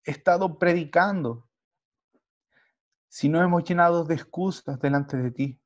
estado 0.05 0.59
predicando, 0.59 1.49
si 3.09 3.31
no 3.31 3.43
hemos 3.43 3.65
llenado 3.65 4.05
de 4.05 4.15
excusas 4.15 4.79
delante 4.79 5.17
de 5.17 5.31
ti. 5.31 5.61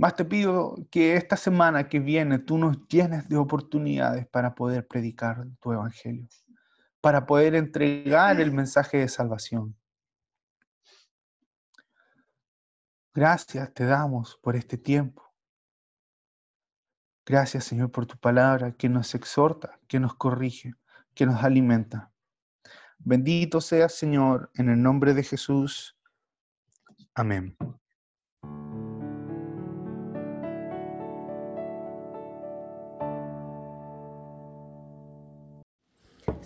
Más 0.00 0.16
te 0.16 0.24
pido 0.24 0.76
que 0.90 1.14
esta 1.14 1.36
semana 1.36 1.86
que 1.86 2.00
viene 2.00 2.38
tú 2.38 2.56
nos 2.56 2.88
llenes 2.88 3.28
de 3.28 3.36
oportunidades 3.36 4.26
para 4.28 4.54
poder 4.54 4.86
predicar 4.86 5.46
tu 5.60 5.72
evangelio, 5.72 6.26
para 7.02 7.26
poder 7.26 7.54
entregar 7.54 8.40
el 8.40 8.50
mensaje 8.50 8.96
de 8.96 9.08
salvación. 9.08 9.76
Gracias 13.12 13.74
te 13.74 13.84
damos 13.84 14.38
por 14.42 14.56
este 14.56 14.78
tiempo. 14.78 15.22
Gracias 17.26 17.64
Señor 17.64 17.92
por 17.92 18.06
tu 18.06 18.16
palabra 18.16 18.72
que 18.72 18.88
nos 18.88 19.14
exhorta, 19.14 19.78
que 19.86 20.00
nos 20.00 20.14
corrige, 20.14 20.72
que 21.14 21.26
nos 21.26 21.44
alimenta. 21.44 22.10
Bendito 22.96 23.60
seas 23.60 23.92
Señor 23.96 24.50
en 24.54 24.70
el 24.70 24.82
nombre 24.82 25.12
de 25.12 25.24
Jesús. 25.24 25.94
Amén. 27.12 27.54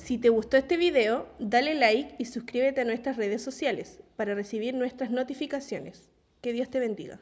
Si 0.04 0.18
te 0.18 0.28
gustó 0.28 0.58
este 0.58 0.76
video, 0.76 1.26
dale 1.38 1.74
like 1.74 2.16
y 2.18 2.26
suscríbete 2.26 2.82
a 2.82 2.84
nuestras 2.84 3.16
redes 3.16 3.40
sociales 3.40 4.02
para 4.16 4.34
recibir 4.34 4.74
nuestras 4.74 5.10
notificaciones. 5.10 6.10
Que 6.42 6.52
Dios 6.52 6.68
te 6.68 6.78
bendiga. 6.78 7.20